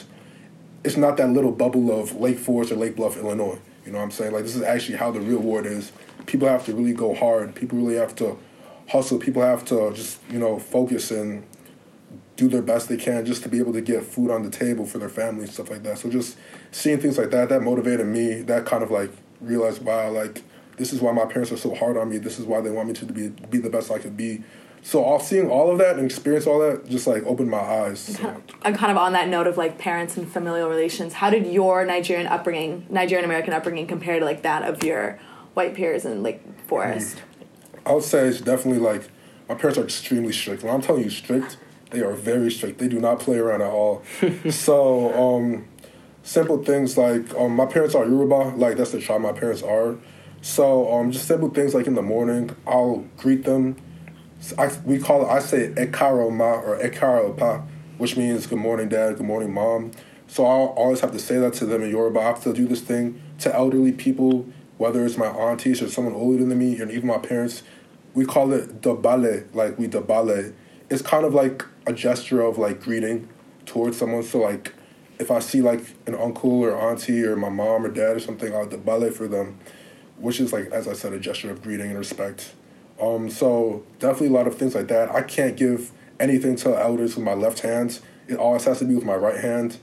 it's 0.83 0.97
not 0.97 1.17
that 1.17 1.29
little 1.29 1.51
bubble 1.51 1.91
of 1.91 2.15
Lake 2.15 2.37
Forest 2.37 2.71
or 2.71 2.75
Lake 2.75 2.95
Bluff, 2.95 3.17
Illinois. 3.17 3.59
You 3.85 3.93
know 3.93 3.99
what 3.99 4.03
I'm 4.03 4.11
saying? 4.11 4.33
Like 4.33 4.43
this 4.43 4.55
is 4.55 4.61
actually 4.61 4.97
how 4.97 5.11
the 5.11 5.21
real 5.21 5.39
world 5.39 5.65
is. 5.65 5.91
People 6.25 6.49
have 6.49 6.65
to 6.65 6.73
really 6.73 6.93
go 6.93 7.15
hard. 7.15 7.55
People 7.55 7.77
really 7.77 7.95
have 7.95 8.13
to 8.17 8.37
hustle. 8.89 9.17
People 9.17 9.41
have 9.41 9.63
to 9.65 9.93
just, 9.93 10.19
you 10.29 10.37
know, 10.37 10.59
focus 10.59 11.09
and 11.09 11.45
do 12.35 12.49
their 12.49 12.61
best 12.61 12.89
they 12.89 12.97
can 12.97 13.25
just 13.25 13.41
to 13.43 13.49
be 13.49 13.57
able 13.57 13.73
to 13.73 13.81
get 13.81 14.03
food 14.03 14.29
on 14.29 14.43
the 14.43 14.49
table 14.49 14.85
for 14.85 14.97
their 14.97 15.09
family 15.09 15.43
and 15.43 15.53
stuff 15.53 15.69
like 15.69 15.83
that. 15.83 15.97
So 15.97 16.09
just 16.09 16.37
seeing 16.71 16.99
things 16.99 17.17
like 17.17 17.31
that, 17.31 17.47
that 17.49 17.61
motivated 17.61 18.05
me. 18.05 18.41
That 18.41 18.65
kind 18.65 18.83
of 18.83 18.91
like 18.91 19.11
realized, 19.39 19.83
wow, 19.83 20.11
like 20.11 20.43
this 20.77 20.93
is 20.93 21.01
why 21.01 21.11
my 21.11 21.25
parents 21.25 21.51
are 21.51 21.57
so 21.57 21.75
hard 21.75 21.97
on 21.97 22.09
me. 22.09 22.17
This 22.19 22.39
is 22.39 22.45
why 22.45 22.61
they 22.61 22.71
want 22.71 22.87
me 22.87 22.93
to 22.95 23.05
be 23.05 23.29
be 23.29 23.57
the 23.57 23.69
best 23.69 23.91
I 23.91 23.99
could 23.99 24.15
be. 24.15 24.43
So 24.83 25.03
all 25.03 25.19
seeing 25.19 25.49
all 25.49 25.71
of 25.71 25.79
that 25.79 25.97
and 25.97 26.05
experience 26.05 26.47
all 26.47 26.59
that 26.59 26.87
just 26.87 27.07
like 27.07 27.23
opened 27.25 27.49
my 27.49 27.59
eyes. 27.59 27.99
So. 27.99 28.41
I'm 28.61 28.75
kind 28.75 28.91
of 28.91 28.97
on 28.97 29.11
that 29.13 29.27
note 29.27 29.47
of 29.47 29.57
like 29.57 29.77
parents 29.77 30.15
and 30.15 30.31
familial 30.31 30.69
relations. 30.69 31.13
How 31.13 31.29
did 31.29 31.45
your 31.47 31.83
Nigerian 31.83 32.27
upbringing, 32.27 32.85
Nigerian 32.89 33.25
American 33.25 33.53
upbringing, 33.53 33.87
compare 33.87 34.19
to 34.19 34.25
like 34.25 34.43
that 34.43 34.63
of 34.63 34.83
your 34.83 35.19
white 35.55 35.73
peers 35.75 36.05
in 36.05 36.23
Lake 36.23 36.41
Forest? 36.67 37.21
I 37.85 37.93
would 37.93 38.03
say 38.03 38.27
it's 38.27 38.39
definitely 38.39 38.79
like 38.79 39.09
my 39.49 39.55
parents 39.55 39.77
are 39.77 39.83
extremely 39.83 40.31
strict. 40.31 40.63
When 40.63 40.73
I'm 40.73 40.81
telling 40.81 41.03
you 41.03 41.09
strict, 41.09 41.57
they 41.89 42.01
are 42.01 42.13
very 42.13 42.51
strict. 42.51 42.79
They 42.79 42.87
do 42.87 42.99
not 42.99 43.19
play 43.19 43.37
around 43.37 43.61
at 43.61 43.71
all. 43.71 44.03
so 44.49 45.13
um, 45.13 45.67
simple 46.23 46.63
things 46.63 46.97
like 46.97 47.33
um, 47.35 47.55
my 47.55 47.65
parents 47.65 47.95
are 47.95 48.05
Yoruba. 48.05 48.55
Like 48.55 48.77
that's 48.77 48.91
the 48.91 48.99
tribe 48.99 49.21
my 49.21 49.33
parents 49.33 49.63
are. 49.63 49.97
So 50.41 50.91
um, 50.93 51.11
just 51.11 51.27
simple 51.27 51.49
things 51.49 51.73
like 51.73 51.87
in 51.87 51.95
the 51.95 52.01
morning, 52.01 52.55
I'll 52.65 53.05
greet 53.17 53.43
them. 53.43 53.75
I, 54.57 54.71
we 54.85 54.99
call 54.99 55.25
it, 55.25 55.29
I 55.29 55.39
say 55.39 55.69
ekaro 55.69 56.31
ma 56.31 56.53
or 56.53 56.77
ekaro 56.79 57.35
pa, 57.35 57.63
which 57.97 58.15
means 58.15 58.45
good 58.47 58.59
morning 58.59 58.89
dad, 58.89 59.17
good 59.17 59.25
morning 59.25 59.53
mom. 59.53 59.91
So 60.27 60.45
I'll 60.45 60.67
always 60.67 60.99
have 60.99 61.11
to 61.13 61.19
say 61.19 61.39
that 61.39 61.53
to 61.55 61.65
them 61.65 61.81
in 61.81 61.89
Yoruba. 61.89 62.19
I 62.19 62.23
have 62.23 62.43
to 62.43 62.53
do 62.53 62.67
this 62.67 62.81
thing 62.81 63.21
to 63.39 63.53
elderly 63.53 63.91
people, 63.91 64.45
whether 64.77 65.05
it's 65.05 65.17
my 65.17 65.27
aunties 65.27 65.81
or 65.81 65.89
someone 65.89 66.13
older 66.13 66.45
than 66.45 66.57
me, 66.57 66.79
and 66.79 66.91
even 66.91 67.07
my 67.07 67.17
parents. 67.17 67.63
We 68.13 68.25
call 68.25 68.51
it 68.53 68.81
dabale, 68.81 69.53
like 69.53 69.77
we 69.77 69.87
dabale. 69.87 70.53
It's 70.89 71.01
kind 71.01 71.25
of 71.25 71.33
like 71.33 71.65
a 71.85 71.93
gesture 71.93 72.41
of 72.41 72.57
like 72.57 72.81
greeting 72.81 73.29
towards 73.65 73.97
someone. 73.97 74.23
So 74.23 74.39
like 74.39 74.73
if 75.19 75.31
I 75.31 75.39
see 75.39 75.61
like 75.61 75.83
an 76.05 76.15
uncle 76.15 76.61
or 76.61 76.75
auntie 76.75 77.23
or 77.23 77.35
my 77.35 77.49
mom 77.49 77.85
or 77.85 77.89
dad 77.89 78.15
or 78.15 78.19
something, 78.19 78.53
I'll 78.53 78.67
dabale 78.67 79.13
for 79.13 79.27
them, 79.27 79.59
which 80.19 80.39
is 80.39 80.53
like 80.53 80.67
as 80.67 80.87
I 80.87 80.93
said, 80.93 81.13
a 81.13 81.19
gesture 81.19 81.51
of 81.51 81.61
greeting 81.61 81.89
and 81.89 81.99
respect. 81.99 82.53
Um, 82.99 83.29
so 83.29 83.83
definitely 83.99 84.27
a 84.27 84.31
lot 84.31 84.47
of 84.47 84.57
things 84.57 84.73
like 84.75 84.87
that. 84.87 85.11
I 85.11 85.21
can't 85.21 85.55
give 85.55 85.91
anything 86.19 86.55
to 86.57 86.79
elders 86.79 87.15
with 87.15 87.23
my 87.23 87.33
left 87.33 87.59
hand. 87.59 87.99
It 88.27 88.37
always 88.37 88.65
has 88.65 88.79
to 88.79 88.85
be 88.85 88.95
with 88.95 89.05
my 89.05 89.15
right 89.15 89.39
hand. 89.39 89.77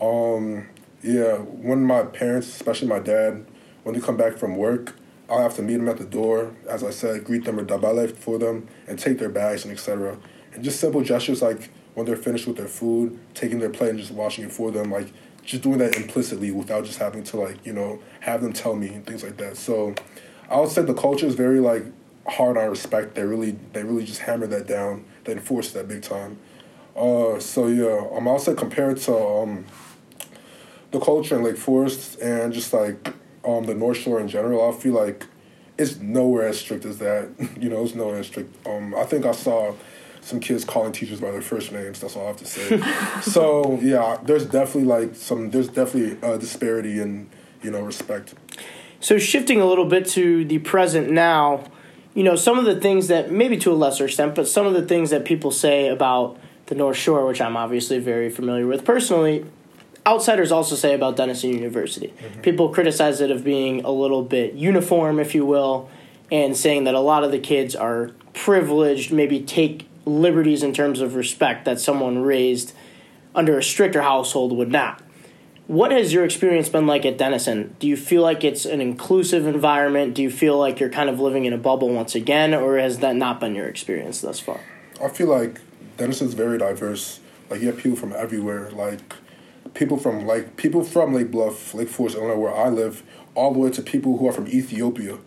Um, 0.00 0.68
yeah, 1.02 1.36
when 1.36 1.84
my 1.84 2.02
parents, 2.02 2.48
especially 2.48 2.88
my 2.88 2.98
dad, 2.98 3.46
when 3.84 3.94
they 3.94 4.00
come 4.00 4.16
back 4.16 4.36
from 4.36 4.56
work, 4.56 4.94
I'll 5.30 5.42
have 5.42 5.54
to 5.56 5.62
meet 5.62 5.76
them 5.76 5.88
at 5.88 5.98
the 5.98 6.04
door. 6.04 6.54
As 6.68 6.82
I 6.82 6.90
said, 6.90 7.24
greet 7.24 7.44
them 7.44 7.58
or 7.58 7.64
dabale 7.64 8.14
for 8.16 8.38
them 8.38 8.66
and 8.86 8.98
take 8.98 9.18
their 9.18 9.28
bags 9.28 9.64
and 9.64 9.72
etc. 9.72 10.18
And 10.52 10.64
just 10.64 10.80
simple 10.80 11.02
gestures 11.02 11.42
like 11.42 11.70
when 11.94 12.06
they're 12.06 12.16
finished 12.16 12.46
with 12.46 12.56
their 12.56 12.68
food, 12.68 13.18
taking 13.34 13.58
their 13.58 13.70
plate 13.70 13.90
and 13.90 13.98
just 13.98 14.10
washing 14.10 14.44
it 14.44 14.52
for 14.52 14.70
them, 14.70 14.90
like 14.90 15.12
just 15.48 15.62
doing 15.62 15.78
that 15.78 15.96
implicitly 15.96 16.50
without 16.50 16.84
just 16.84 16.98
having 16.98 17.24
to 17.24 17.38
like 17.38 17.64
you 17.64 17.72
know 17.72 17.98
have 18.20 18.42
them 18.42 18.52
tell 18.52 18.76
me 18.76 18.88
and 18.88 19.04
things 19.06 19.24
like 19.24 19.38
that. 19.38 19.56
So 19.56 19.94
I 20.50 20.60
would 20.60 20.70
say 20.70 20.82
the 20.82 20.94
culture 20.94 21.26
is 21.26 21.34
very 21.34 21.58
like 21.58 21.84
hard 22.26 22.58
on 22.58 22.68
respect. 22.68 23.14
They 23.14 23.24
really 23.24 23.52
they 23.72 23.82
really 23.82 24.04
just 24.04 24.20
hammer 24.20 24.46
that 24.46 24.66
down. 24.66 25.06
They 25.24 25.32
enforce 25.32 25.72
that 25.72 25.88
big 25.88 26.02
time. 26.02 26.38
Uh, 26.94 27.38
so 27.40 27.66
yeah, 27.68 27.86
um, 27.86 28.08
I'm 28.10 28.18
um, 28.18 28.28
also 28.28 28.54
compared 28.54 28.98
to 28.98 29.16
um, 29.16 29.64
the 30.90 31.00
culture 31.00 31.36
in 31.36 31.42
Lake 31.42 31.56
Forest 31.56 32.20
and 32.20 32.52
just 32.52 32.74
like 32.74 33.14
um, 33.42 33.64
the 33.64 33.74
North 33.74 33.96
Shore 33.96 34.20
in 34.20 34.28
general. 34.28 34.68
I 34.68 34.76
feel 34.76 34.92
like 34.92 35.24
it's 35.78 35.96
nowhere 35.96 36.46
as 36.46 36.60
strict 36.60 36.84
as 36.84 36.98
that. 36.98 37.30
you 37.58 37.70
know, 37.70 37.82
it's 37.84 37.94
nowhere 37.94 38.18
as 38.18 38.26
strict. 38.26 38.54
Um, 38.66 38.94
I 38.94 39.04
think 39.04 39.24
I 39.24 39.32
saw 39.32 39.74
some 40.28 40.40
kids 40.40 40.64
calling 40.64 40.92
teachers 40.92 41.20
by 41.20 41.30
their 41.30 41.42
first 41.42 41.72
names. 41.72 42.00
That's 42.00 42.14
all 42.16 42.24
I 42.24 42.28
have 42.28 42.36
to 42.36 42.46
say. 42.46 42.80
so 43.22 43.78
yeah, 43.82 44.18
there's 44.22 44.44
definitely 44.44 44.84
like 44.84 45.14
some. 45.14 45.50
There's 45.50 45.68
definitely 45.68 46.18
a 46.22 46.38
disparity 46.38 47.00
in 47.00 47.28
you 47.62 47.70
know 47.70 47.80
respect. 47.80 48.34
So 49.00 49.18
shifting 49.18 49.60
a 49.60 49.64
little 49.64 49.86
bit 49.86 50.06
to 50.10 50.44
the 50.44 50.58
present 50.58 51.10
now, 51.10 51.64
you 52.14 52.24
know, 52.24 52.36
some 52.36 52.58
of 52.58 52.64
the 52.64 52.80
things 52.80 53.08
that 53.08 53.30
maybe 53.30 53.56
to 53.58 53.72
a 53.72 53.74
lesser 53.74 54.06
extent, 54.06 54.34
but 54.34 54.48
some 54.48 54.66
of 54.66 54.74
the 54.74 54.82
things 54.82 55.10
that 55.10 55.24
people 55.24 55.50
say 55.50 55.88
about 55.88 56.38
the 56.66 56.74
North 56.74 56.96
Shore, 56.96 57.26
which 57.26 57.40
I'm 57.40 57.56
obviously 57.56 57.98
very 57.98 58.28
familiar 58.28 58.66
with 58.66 58.84
personally, 58.84 59.46
outsiders 60.06 60.50
also 60.50 60.74
say 60.74 60.94
about 60.94 61.16
Denison 61.16 61.50
University. 61.50 62.08
Mm-hmm. 62.08 62.40
People 62.40 62.68
criticize 62.70 63.20
it 63.20 63.30
of 63.30 63.44
being 63.44 63.84
a 63.84 63.90
little 63.90 64.22
bit 64.22 64.54
uniform, 64.54 65.20
if 65.20 65.34
you 65.34 65.46
will, 65.46 65.88
and 66.30 66.56
saying 66.56 66.84
that 66.84 66.94
a 66.94 67.00
lot 67.00 67.24
of 67.24 67.30
the 67.30 67.38
kids 67.38 67.76
are 67.76 68.10
privileged, 68.34 69.12
maybe 69.12 69.40
take 69.40 69.88
liberties 70.08 70.62
in 70.62 70.72
terms 70.72 71.00
of 71.00 71.14
respect 71.14 71.64
that 71.64 71.80
someone 71.80 72.18
raised 72.18 72.72
under 73.34 73.58
a 73.58 73.62
stricter 73.62 74.02
household 74.02 74.56
would 74.56 74.70
not. 74.70 75.02
What 75.66 75.92
has 75.92 76.14
your 76.14 76.24
experience 76.24 76.70
been 76.70 76.86
like 76.86 77.04
at 77.04 77.18
Denison? 77.18 77.76
Do 77.78 77.86
you 77.86 77.96
feel 77.96 78.22
like 78.22 78.42
it's 78.42 78.64
an 78.64 78.80
inclusive 78.80 79.46
environment? 79.46 80.14
Do 80.14 80.22
you 80.22 80.30
feel 80.30 80.58
like 80.58 80.80
you're 80.80 80.88
kind 80.88 81.10
of 81.10 81.20
living 81.20 81.44
in 81.44 81.52
a 81.52 81.58
bubble 81.58 81.90
once 81.90 82.14
again, 82.14 82.54
or 82.54 82.78
has 82.78 83.00
that 83.00 83.16
not 83.16 83.38
been 83.38 83.54
your 83.54 83.66
experience 83.66 84.22
thus 84.22 84.40
far? 84.40 84.60
I 85.02 85.08
feel 85.08 85.26
like 85.26 85.60
Denison's 85.98 86.32
very 86.32 86.56
diverse. 86.56 87.20
Like 87.50 87.60
you 87.60 87.66
have 87.66 87.76
people 87.76 87.98
from 87.98 88.14
everywhere. 88.14 88.70
Like 88.70 89.14
people 89.74 89.98
from 89.98 90.26
like 90.26 90.56
people 90.56 90.82
from 90.82 91.12
Lake 91.12 91.30
Bluff, 91.30 91.74
Lake 91.74 91.88
Forest, 91.88 92.16
Illinois, 92.16 92.38
where 92.38 92.54
I 92.54 92.70
live, 92.70 93.02
all 93.34 93.52
the 93.52 93.58
way 93.58 93.70
to 93.70 93.82
people 93.82 94.16
who 94.16 94.26
are 94.26 94.32
from 94.32 94.48
Ethiopia. 94.48 95.18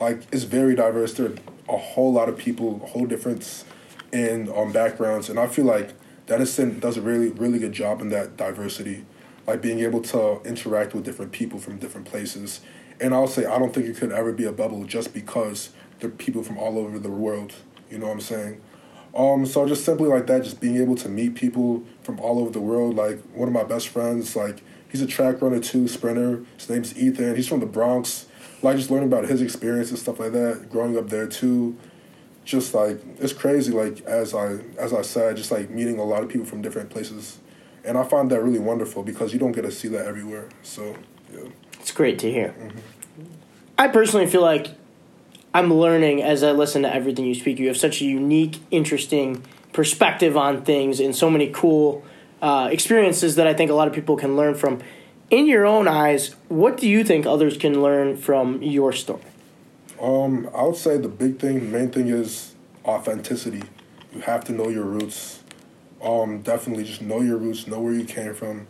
Like 0.00 0.22
it's 0.32 0.44
very 0.44 0.74
diverse. 0.74 1.12
There 1.12 1.26
are 1.26 1.34
a 1.68 1.76
whole 1.76 2.12
lot 2.12 2.30
of 2.30 2.38
people, 2.38 2.80
a 2.82 2.86
whole 2.86 3.06
difference 3.06 3.66
in 4.12 4.52
um, 4.54 4.72
backgrounds, 4.72 5.28
and 5.28 5.38
I 5.38 5.46
feel 5.46 5.64
like 5.64 5.94
Denison 6.26 6.78
does 6.78 6.96
a 6.96 7.02
really 7.02 7.30
really 7.30 7.58
good 7.58 7.72
job 7.72 8.00
in 8.00 8.08
that 8.10 8.36
diversity 8.36 9.04
like 9.50 9.60
being 9.60 9.80
able 9.80 10.00
to 10.00 10.40
interact 10.44 10.94
with 10.94 11.04
different 11.04 11.32
people 11.32 11.58
from 11.58 11.78
different 11.78 12.06
places. 12.06 12.60
And 13.00 13.12
I'll 13.12 13.26
say 13.26 13.46
I 13.46 13.58
don't 13.58 13.74
think 13.74 13.86
it 13.86 13.96
could 13.96 14.12
ever 14.12 14.32
be 14.32 14.44
a 14.44 14.52
bubble 14.52 14.84
just 14.84 15.12
because 15.12 15.70
they're 15.98 16.10
people 16.10 16.42
from 16.42 16.56
all 16.56 16.78
over 16.78 16.98
the 16.98 17.10
world. 17.10 17.54
You 17.90 17.98
know 17.98 18.06
what 18.06 18.12
I'm 18.12 18.20
saying? 18.20 18.60
Um, 19.12 19.44
so 19.44 19.66
just 19.66 19.84
simply 19.84 20.08
like 20.08 20.28
that, 20.28 20.44
just 20.44 20.60
being 20.60 20.76
able 20.76 20.94
to 20.96 21.08
meet 21.08 21.34
people 21.34 21.82
from 22.02 22.20
all 22.20 22.38
over 22.38 22.50
the 22.50 22.60
world. 22.60 22.94
Like 22.94 23.20
one 23.34 23.48
of 23.48 23.54
my 23.54 23.64
best 23.64 23.88
friends, 23.88 24.36
like 24.36 24.62
he's 24.88 25.02
a 25.02 25.06
track 25.06 25.42
runner 25.42 25.58
too, 25.58 25.88
sprinter. 25.88 26.44
His 26.56 26.70
name's 26.70 26.96
Ethan. 26.96 27.34
He's 27.34 27.48
from 27.48 27.60
the 27.60 27.66
Bronx. 27.66 28.26
Like 28.62 28.76
just 28.76 28.90
learning 28.90 29.08
about 29.08 29.24
his 29.24 29.42
experience 29.42 29.90
and 29.90 29.98
stuff 29.98 30.20
like 30.20 30.32
that, 30.32 30.68
growing 30.70 30.96
up 30.96 31.08
there 31.08 31.26
too. 31.26 31.76
Just 32.44 32.74
like 32.74 33.00
it's 33.18 33.32
crazy. 33.32 33.72
Like 33.72 34.00
as 34.02 34.34
I 34.34 34.58
as 34.78 34.92
I 34.92 35.02
said, 35.02 35.36
just 35.36 35.50
like 35.50 35.70
meeting 35.70 35.98
a 35.98 36.04
lot 36.04 36.22
of 36.22 36.28
people 36.28 36.46
from 36.46 36.62
different 36.62 36.90
places 36.90 37.38
and 37.84 37.96
I 37.96 38.04
find 38.04 38.30
that 38.30 38.42
really 38.42 38.58
wonderful 38.58 39.02
because 39.02 39.32
you 39.32 39.38
don't 39.38 39.52
get 39.52 39.62
to 39.62 39.72
see 39.72 39.88
that 39.88 40.06
everywhere. 40.06 40.48
So, 40.62 40.96
yeah. 41.32 41.48
It's 41.74 41.92
great 41.92 42.18
to 42.20 42.30
hear. 42.30 42.54
Mm-hmm. 42.58 42.78
I 43.78 43.88
personally 43.88 44.26
feel 44.26 44.42
like 44.42 44.68
I'm 45.54 45.72
learning 45.72 46.22
as 46.22 46.42
I 46.42 46.52
listen 46.52 46.82
to 46.82 46.94
everything 46.94 47.24
you 47.24 47.34
speak. 47.34 47.58
You 47.58 47.68
have 47.68 47.76
such 47.76 48.00
a 48.02 48.04
unique, 48.04 48.60
interesting 48.70 49.42
perspective 49.72 50.36
on 50.36 50.62
things 50.62 51.00
and 51.00 51.16
so 51.16 51.30
many 51.30 51.48
cool 51.48 52.04
uh, 52.42 52.68
experiences 52.70 53.36
that 53.36 53.46
I 53.46 53.54
think 53.54 53.70
a 53.70 53.74
lot 53.74 53.88
of 53.88 53.94
people 53.94 54.16
can 54.16 54.36
learn 54.36 54.54
from. 54.54 54.80
In 55.30 55.46
your 55.46 55.64
own 55.64 55.86
eyes, 55.86 56.34
what 56.48 56.76
do 56.76 56.88
you 56.88 57.04
think 57.04 57.24
others 57.24 57.56
can 57.56 57.80
learn 57.82 58.16
from 58.16 58.62
your 58.62 58.92
story? 58.92 59.22
Um, 60.00 60.48
I 60.54 60.62
would 60.62 60.76
say 60.76 60.96
the 60.96 61.08
big 61.08 61.38
thing, 61.38 61.70
main 61.70 61.90
thing 61.90 62.08
is 62.08 62.54
authenticity. 62.84 63.62
You 64.14 64.20
have 64.22 64.44
to 64.44 64.52
know 64.52 64.68
your 64.68 64.84
roots 64.84 65.40
um, 66.02 66.40
definitely 66.40 66.84
just 66.84 67.02
know 67.02 67.20
your 67.20 67.36
roots, 67.36 67.66
know 67.66 67.80
where 67.80 67.92
you 67.92 68.04
came 68.04 68.34
from, 68.34 68.66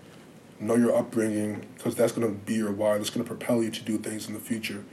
know 0.58 0.74
your 0.74 0.96
upbringing, 0.96 1.64
because 1.76 1.94
that's 1.94 2.12
going 2.12 2.26
to 2.26 2.34
be 2.34 2.54
your 2.54 2.72
why. 2.72 2.98
That's 2.98 3.10
going 3.10 3.24
to 3.24 3.28
propel 3.28 3.62
you 3.62 3.70
to 3.70 3.82
do 3.82 3.98
things 3.98 4.26
in 4.26 4.34
the 4.34 4.40
future. 4.40 4.84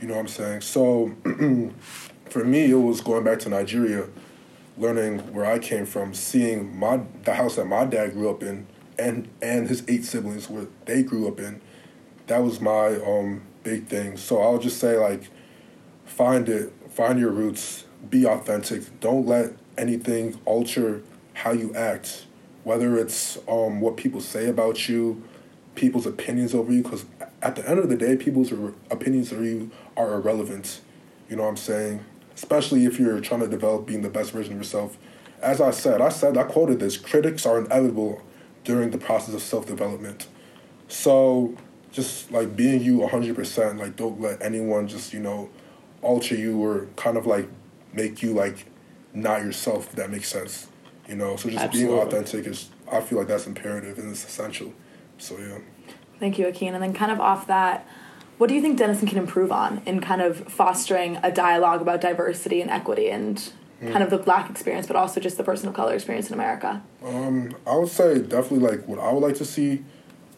You 0.00 0.08
know 0.08 0.14
what 0.14 0.20
I'm 0.20 0.28
saying? 0.28 0.60
So 0.62 1.14
for 2.30 2.44
me, 2.44 2.70
it 2.70 2.74
was 2.74 3.00
going 3.00 3.24
back 3.24 3.40
to 3.40 3.48
Nigeria, 3.48 4.06
learning 4.78 5.18
where 5.32 5.46
I 5.46 5.58
came 5.58 5.84
from, 5.84 6.14
seeing 6.14 6.78
my 6.78 7.00
the 7.24 7.34
house 7.34 7.56
that 7.56 7.66
my 7.66 7.84
dad 7.84 8.12
grew 8.12 8.30
up 8.30 8.42
in, 8.42 8.66
and 8.98 9.28
and 9.42 9.68
his 9.68 9.82
eight 9.88 10.04
siblings 10.04 10.48
where 10.48 10.66
they 10.86 11.02
grew 11.02 11.28
up 11.28 11.40
in. 11.40 11.60
That 12.28 12.38
was 12.38 12.60
my 12.60 12.94
um, 13.04 13.42
big 13.64 13.88
thing. 13.88 14.16
So 14.16 14.40
I'll 14.40 14.58
just 14.58 14.78
say 14.78 14.96
like, 14.96 15.28
find 16.10 16.48
it, 16.48 16.72
find 16.90 17.18
your 17.18 17.30
roots, 17.30 17.84
be 18.08 18.26
authentic. 18.26 19.00
Don't 19.00 19.26
let 19.26 19.52
anything 19.78 20.38
alter 20.44 21.02
how 21.34 21.52
you 21.52 21.74
act, 21.74 22.26
whether 22.64 22.98
it's 22.98 23.38
um, 23.48 23.80
what 23.80 23.96
people 23.96 24.20
say 24.20 24.48
about 24.48 24.88
you, 24.88 25.22
people's 25.76 26.06
opinions 26.06 26.54
over 26.54 26.72
you, 26.72 26.82
because 26.82 27.06
at 27.40 27.56
the 27.56 27.68
end 27.68 27.78
of 27.78 27.88
the 27.88 27.96
day, 27.96 28.16
people's 28.16 28.52
opinions 28.90 29.32
of 29.32 29.42
you 29.42 29.70
are 29.96 30.14
irrelevant. 30.14 30.80
You 31.28 31.36
know 31.36 31.44
what 31.44 31.50
I'm 31.50 31.56
saying? 31.56 32.04
Especially 32.34 32.84
if 32.84 32.98
you're 32.98 33.20
trying 33.20 33.40
to 33.40 33.48
develop 33.48 33.86
being 33.86 34.02
the 34.02 34.10
best 34.10 34.32
version 34.32 34.54
of 34.54 34.58
yourself. 34.58 34.98
As 35.40 35.60
I 35.60 35.70
said, 35.70 36.00
I 36.00 36.10
said, 36.10 36.36
I 36.36 36.42
quoted 36.42 36.80
this 36.80 36.98
critics 36.98 37.46
are 37.46 37.58
inevitable 37.58 38.20
during 38.64 38.90
the 38.90 38.98
process 38.98 39.34
of 39.34 39.42
self 39.42 39.66
development. 39.66 40.26
So 40.88 41.56
just 41.92 42.30
like 42.30 42.56
being 42.56 42.82
you 42.82 42.98
100%, 42.98 43.78
like 43.78 43.96
don't 43.96 44.20
let 44.20 44.42
anyone 44.42 44.88
just, 44.88 45.14
you 45.14 45.20
know, 45.20 45.48
alter 46.02 46.34
you 46.34 46.58
or 46.62 46.88
kind 46.96 47.16
of 47.16 47.26
like 47.26 47.48
make 47.92 48.22
you 48.22 48.32
like 48.32 48.66
not 49.12 49.42
yourself, 49.42 49.88
if 49.88 49.96
that 49.96 50.10
makes 50.10 50.28
sense. 50.28 50.68
You 51.08 51.16
know, 51.16 51.36
so 51.36 51.50
just 51.50 51.64
Absolutely. 51.64 51.96
being 51.96 52.06
authentic 52.06 52.46
is, 52.46 52.68
I 52.90 53.00
feel 53.00 53.18
like 53.18 53.26
that's 53.26 53.46
imperative 53.46 53.98
and 53.98 54.10
it's 54.10 54.24
essential. 54.24 54.72
So, 55.18 55.36
yeah. 55.38 55.58
Thank 56.20 56.38
you, 56.38 56.46
Akin. 56.46 56.74
And 56.74 56.82
then, 56.82 56.92
kind 56.92 57.10
of 57.10 57.18
off 57.18 57.48
that, 57.48 57.86
what 58.38 58.48
do 58.48 58.54
you 58.54 58.60
think 58.60 58.78
Denison 58.78 59.08
can 59.08 59.18
improve 59.18 59.50
on 59.50 59.82
in 59.86 60.00
kind 60.00 60.22
of 60.22 60.38
fostering 60.48 61.18
a 61.22 61.32
dialogue 61.32 61.82
about 61.82 62.00
diversity 62.00 62.62
and 62.62 62.70
equity 62.70 63.10
and 63.10 63.36
mm. 63.82 63.90
kind 63.90 64.04
of 64.04 64.10
the 64.10 64.18
black 64.18 64.48
experience, 64.50 64.86
but 64.86 64.94
also 64.94 65.20
just 65.20 65.36
the 65.36 65.42
person 65.42 65.68
of 65.68 65.74
color 65.74 65.94
experience 65.94 66.28
in 66.28 66.34
America? 66.34 66.82
Um, 67.04 67.56
I 67.66 67.76
would 67.76 67.88
say 67.88 68.20
definitely 68.20 68.60
like 68.60 68.86
what 68.86 68.98
I 68.98 69.12
would 69.12 69.22
like 69.22 69.36
to 69.36 69.44
see, 69.44 69.84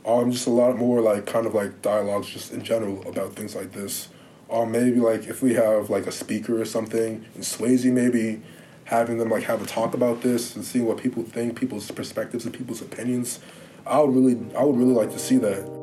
um, 0.07 0.33
just 0.33 0.47
a 0.47 0.51
lot 0.51 0.79
more 0.79 1.01
like 1.01 1.27
kind 1.27 1.47
of 1.47 1.55
like 1.55 1.83
dialogues 1.83 2.29
just 2.29 2.53
in 2.53 2.65
general 2.65 3.07
about 3.07 3.35
things 3.35 3.55
like 3.55 3.73
this. 3.73 4.09
Um, 4.53 4.71
maybe 4.71 5.01
like 5.01 5.27
if 5.29 5.43
we 5.43 5.55
have 5.55 5.89
like 5.89 6.07
a 6.07 6.13
speaker 6.13 6.61
or 6.61 6.67
something 6.67 7.25
and 7.35 7.43
Swasey, 7.43 7.91
maybe 7.91 8.43
having 8.85 9.17
them 9.17 9.31
like 9.31 9.45
have 9.45 9.63
a 9.63 9.67
talk 9.67 9.95
about 9.95 10.21
this 10.21 10.55
and 10.55 10.63
seeing 10.63 10.85
what 10.85 10.99
people 10.99 11.23
think, 11.23 11.59
people's 11.59 11.91
perspectives 11.91 12.45
and 12.45 12.53
people's 12.53 12.83
opinions. 12.83 13.41
I 13.87 14.01
would 14.01 14.15
really, 14.15 14.39
I 14.55 14.63
would 14.65 14.77
really 14.77 14.93
like 14.93 15.11
to 15.13 15.19
see 15.19 15.39
that. 15.39 15.83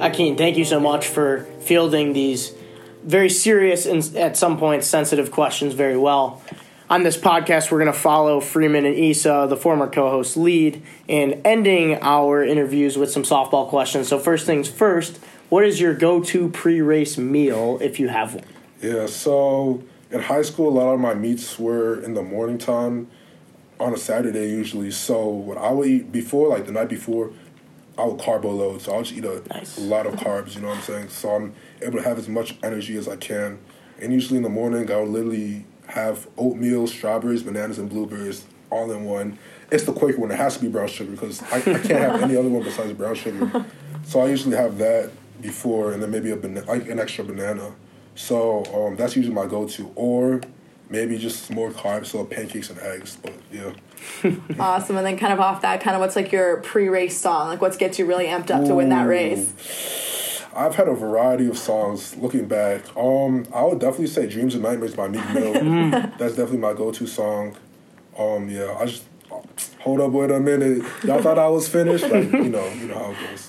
Akin, 0.00 0.36
thank 0.36 0.56
you 0.56 0.64
so 0.64 0.78
much 0.78 1.08
for 1.08 1.40
fielding 1.60 2.12
these 2.12 2.52
very 3.02 3.30
serious 3.30 3.84
and 3.84 4.16
at 4.16 4.36
some 4.36 4.58
point 4.58 4.84
sensitive 4.84 5.32
questions 5.32 5.74
very 5.74 5.96
well. 5.96 6.40
On 6.90 7.02
this 7.02 7.18
podcast, 7.18 7.70
we're 7.70 7.78
going 7.78 7.92
to 7.92 7.98
follow 7.98 8.40
Freeman 8.40 8.86
and 8.86 8.94
Isa, 8.94 9.46
the 9.48 9.56
former 9.56 9.88
co 9.88 10.08
host, 10.08 10.36
lead 10.36 10.82
in 11.06 11.42
ending 11.44 11.98
our 12.00 12.42
interviews 12.42 12.96
with 12.96 13.10
some 13.10 13.24
softball 13.24 13.68
questions. 13.68 14.08
So, 14.08 14.18
first 14.18 14.46
things 14.46 14.70
first, 14.70 15.20
what 15.48 15.64
is 15.64 15.80
your 15.80 15.94
go 15.94 16.22
to 16.22 16.48
pre 16.50 16.80
race 16.80 17.18
meal 17.18 17.78
if 17.80 17.98
you 18.00 18.08
have 18.08 18.34
one? 18.34 18.44
Yeah, 18.82 19.06
so 19.06 19.82
in 20.10 20.20
high 20.20 20.42
school, 20.42 20.68
a 20.68 20.76
lot 20.78 20.92
of 20.94 21.00
my 21.00 21.14
meets 21.14 21.58
were 21.58 22.00
in 22.02 22.14
the 22.14 22.22
morning 22.22 22.58
time. 22.58 23.08
on 23.80 23.92
a 23.94 23.96
Saturday 23.96 24.50
usually. 24.50 24.90
So 24.90 25.26
what 25.28 25.56
I 25.58 25.70
would 25.70 25.86
eat 25.88 26.10
before, 26.12 26.48
like 26.48 26.66
the 26.66 26.72
night 26.72 26.88
before, 26.88 27.30
I 27.96 28.04
would 28.04 28.18
carbo 28.20 28.50
load. 28.50 28.82
So 28.82 28.92
I'll 28.94 29.02
just 29.02 29.14
eat 29.16 29.24
a 29.24 29.42
Nice. 29.50 29.78
lot 29.78 30.04
of 30.06 30.14
carbs. 30.14 30.54
You 30.56 30.62
know 30.62 30.68
what 30.68 30.78
I'm 30.78 30.82
saying? 30.82 31.08
So 31.10 31.30
I'm 31.30 31.54
able 31.80 31.98
to 31.98 32.02
have 32.04 32.18
as 32.18 32.28
much 32.28 32.56
energy 32.62 32.96
as 32.96 33.06
I 33.08 33.14
can. 33.16 33.58
And 34.00 34.12
usually 34.12 34.36
in 34.36 34.42
the 34.42 34.48
morning, 34.48 34.90
I 34.90 34.96
would 34.96 35.08
literally 35.10 35.64
have 35.86 36.28
oatmeal, 36.36 36.86
strawberries, 36.88 37.42
bananas, 37.44 37.78
and 37.78 37.88
blueberries 37.88 38.44
all 38.70 38.90
in 38.90 39.04
one. 39.04 39.38
It's 39.70 39.84
the 39.84 39.92
Quaker 39.92 40.20
one. 40.20 40.30
It 40.32 40.36
has 40.38 40.56
to 40.56 40.62
be 40.62 40.68
brown 40.68 40.88
sugar 40.88 41.10
because 41.12 41.40
I, 41.52 41.56
I 41.58 41.60
can't 41.60 41.86
have 41.86 42.22
any 42.22 42.36
other 42.36 42.48
one 42.48 42.62
besides 42.64 42.92
brown 42.94 43.14
sugar. 43.14 43.64
So 44.04 44.20
I 44.20 44.28
usually 44.30 44.56
have 44.56 44.78
that 44.78 45.10
before, 45.40 45.92
and 45.92 46.02
then 46.02 46.10
maybe 46.10 46.30
a 46.30 46.36
bana- 46.36 46.64
like 46.66 46.88
an 46.88 46.98
extra 46.98 47.24
banana. 47.24 47.72
So 48.14 48.64
um, 48.74 48.96
that's 48.96 49.14
usually 49.16 49.34
my 49.34 49.46
go-to, 49.46 49.92
or 49.94 50.40
maybe 50.90 51.18
just 51.18 51.50
more 51.50 51.70
carbs, 51.70 52.06
so 52.06 52.24
pancakes 52.24 52.70
and 52.70 52.78
eggs. 52.80 53.16
But 53.22 53.34
yeah. 53.52 53.72
Awesome. 54.58 54.96
And 54.96 55.06
then 55.06 55.18
kind 55.18 55.32
of 55.32 55.40
off 55.40 55.62
that, 55.62 55.80
kind 55.80 55.94
of 55.94 56.00
what's 56.00 56.16
like 56.16 56.32
your 56.32 56.58
pre-race 56.58 57.18
song? 57.18 57.48
Like 57.48 57.60
what 57.60 57.78
gets 57.78 57.98
you 57.98 58.06
really 58.06 58.26
amped 58.26 58.50
up 58.50 58.64
to 58.66 58.74
win 58.74 58.88
that 58.90 59.06
race? 59.06 59.52
I've 60.54 60.74
had 60.74 60.88
a 60.88 60.94
variety 60.94 61.46
of 61.46 61.56
songs. 61.56 62.16
Looking 62.16 62.46
back, 62.48 62.84
um, 62.96 63.46
I 63.54 63.62
would 63.64 63.78
definitely 63.78 64.08
say 64.08 64.26
"Dreams 64.26 64.54
and 64.54 64.64
Nightmares" 64.64 64.94
by 64.94 65.06
Meek 65.06 65.28
Mill. 65.32 65.52
That's 66.18 66.34
definitely 66.34 66.58
my 66.58 66.72
go-to 66.72 67.06
song. 67.06 67.56
Um, 68.18 68.48
yeah, 68.48 68.76
I 68.78 68.86
just 68.86 69.04
hold 69.80 70.00
up, 70.00 70.10
wait 70.10 70.30
a 70.32 70.40
minute. 70.40 70.84
Y'all 71.04 71.22
thought 71.22 71.38
I 71.38 71.48
was 71.48 71.68
finished, 71.68 72.08
like 72.08 72.32
you 72.32 72.48
know, 72.48 72.66
you 72.72 72.88
know 72.88 72.98
how 72.98 73.10
it 73.12 73.30
goes. 73.30 73.47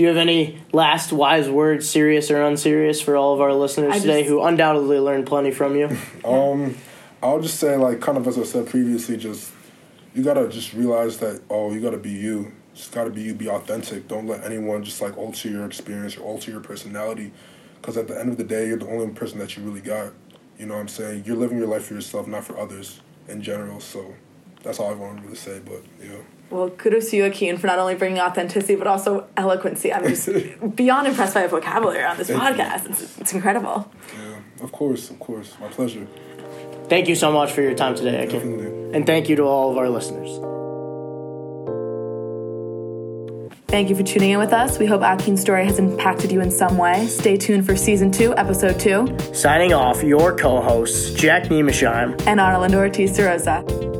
But 0.00 0.04
Do 0.04 0.04
you 0.04 0.16
have 0.16 0.28
any 0.28 0.62
last 0.72 1.12
wise 1.12 1.50
words, 1.50 1.86
serious 1.86 2.30
or 2.30 2.40
unserious, 2.42 3.02
for 3.02 3.18
all 3.18 3.34
of 3.34 3.42
our 3.42 3.52
listeners 3.52 3.96
I 3.96 3.98
today 3.98 4.20
just- 4.22 4.30
who 4.30 4.42
undoubtedly 4.42 4.98
learned 4.98 5.26
plenty 5.26 5.50
from 5.50 5.76
you? 5.76 5.94
um, 6.24 6.74
I'll 7.22 7.42
just 7.42 7.60
say, 7.60 7.76
like, 7.76 8.00
kind 8.00 8.16
of 8.16 8.26
as 8.26 8.38
I 8.38 8.44
said 8.44 8.66
previously, 8.66 9.18
just 9.18 9.52
you 10.14 10.22
gotta 10.22 10.48
just 10.48 10.72
realize 10.72 11.18
that 11.18 11.42
oh, 11.50 11.74
you 11.74 11.80
gotta 11.80 11.98
be 11.98 12.12
you. 12.12 12.50
Just 12.74 12.92
gotta 12.92 13.10
be 13.10 13.20
you. 13.20 13.34
Be 13.34 13.50
authentic. 13.50 14.08
Don't 14.08 14.26
let 14.26 14.42
anyone 14.42 14.82
just 14.82 15.02
like 15.02 15.18
alter 15.18 15.50
your 15.50 15.66
experience 15.66 16.16
or 16.16 16.22
alter 16.22 16.50
your 16.50 16.60
personality. 16.60 17.32
Because 17.78 17.98
at 17.98 18.08
the 18.08 18.18
end 18.18 18.30
of 18.30 18.38
the 18.38 18.44
day, 18.44 18.68
you're 18.68 18.78
the 18.78 18.88
only 18.88 19.06
person 19.08 19.38
that 19.38 19.54
you 19.54 19.62
really 19.62 19.82
got. 19.82 20.14
You 20.58 20.64
know 20.64 20.74
what 20.74 20.80
I'm 20.80 20.88
saying? 20.88 21.24
You're 21.26 21.36
living 21.36 21.58
your 21.58 21.66
life 21.68 21.84
for 21.84 21.94
yourself, 21.94 22.26
not 22.26 22.44
for 22.44 22.58
others 22.58 23.00
in 23.28 23.42
general. 23.42 23.80
So 23.80 24.14
that's 24.62 24.78
all 24.78 24.90
I 24.90 24.94
wanted 24.94 25.28
to 25.28 25.36
say. 25.36 25.60
But 25.64 25.82
yeah. 26.02 26.16
Well, 26.50 26.70
kudos 26.70 27.10
to 27.10 27.16
you, 27.16 27.24
Akin, 27.26 27.58
for 27.58 27.68
not 27.68 27.78
only 27.78 27.94
bringing 27.94 28.18
authenticity 28.20 28.74
but 28.74 28.86
also 28.86 29.28
eloquency. 29.36 29.92
I'm 29.92 30.06
just 30.06 30.28
beyond 30.76 31.06
impressed 31.06 31.34
by 31.34 31.40
your 31.40 31.48
vocabulary 31.48 32.02
on 32.02 32.16
this 32.16 32.26
Thank 32.26 32.56
podcast. 32.56 32.90
It's, 32.90 33.18
it's 33.18 33.32
incredible. 33.32 33.90
Yeah, 34.18 34.64
of 34.64 34.72
course, 34.72 35.10
of 35.10 35.20
course. 35.20 35.54
My 35.60 35.68
pleasure. 35.68 36.06
Thank 36.88 37.08
you 37.08 37.14
so 37.14 37.30
much 37.30 37.52
for 37.52 37.62
your 37.62 37.74
time 37.74 37.94
today, 37.94 38.24
Akin. 38.24 38.56
Definitely. 38.56 38.94
And 38.96 39.06
thank 39.06 39.28
you 39.28 39.36
to 39.36 39.42
all 39.44 39.70
of 39.70 39.78
our 39.78 39.88
listeners. 39.88 40.40
Thank 43.68 43.88
you 43.88 43.94
for 43.94 44.02
tuning 44.02 44.30
in 44.30 44.40
with 44.40 44.52
us. 44.52 44.80
We 44.80 44.86
hope 44.86 45.00
Akin's 45.02 45.40
story 45.40 45.64
has 45.64 45.78
impacted 45.78 46.32
you 46.32 46.40
in 46.40 46.50
some 46.50 46.76
way. 46.76 47.06
Stay 47.06 47.36
tuned 47.36 47.64
for 47.64 47.76
season 47.76 48.10
two, 48.10 48.36
episode 48.36 48.80
two, 48.80 49.16
Signing 49.32 49.72
off, 49.72 50.02
your 50.02 50.36
co 50.36 50.60
hosts, 50.60 51.14
Jack 51.14 51.44
Nimesheim 51.44 52.20
and 52.26 52.40
Ana 52.40 52.58
Linda 52.60 52.78
Ortiz 52.78 53.12
de 53.12 53.24
Rosa. 53.24 53.99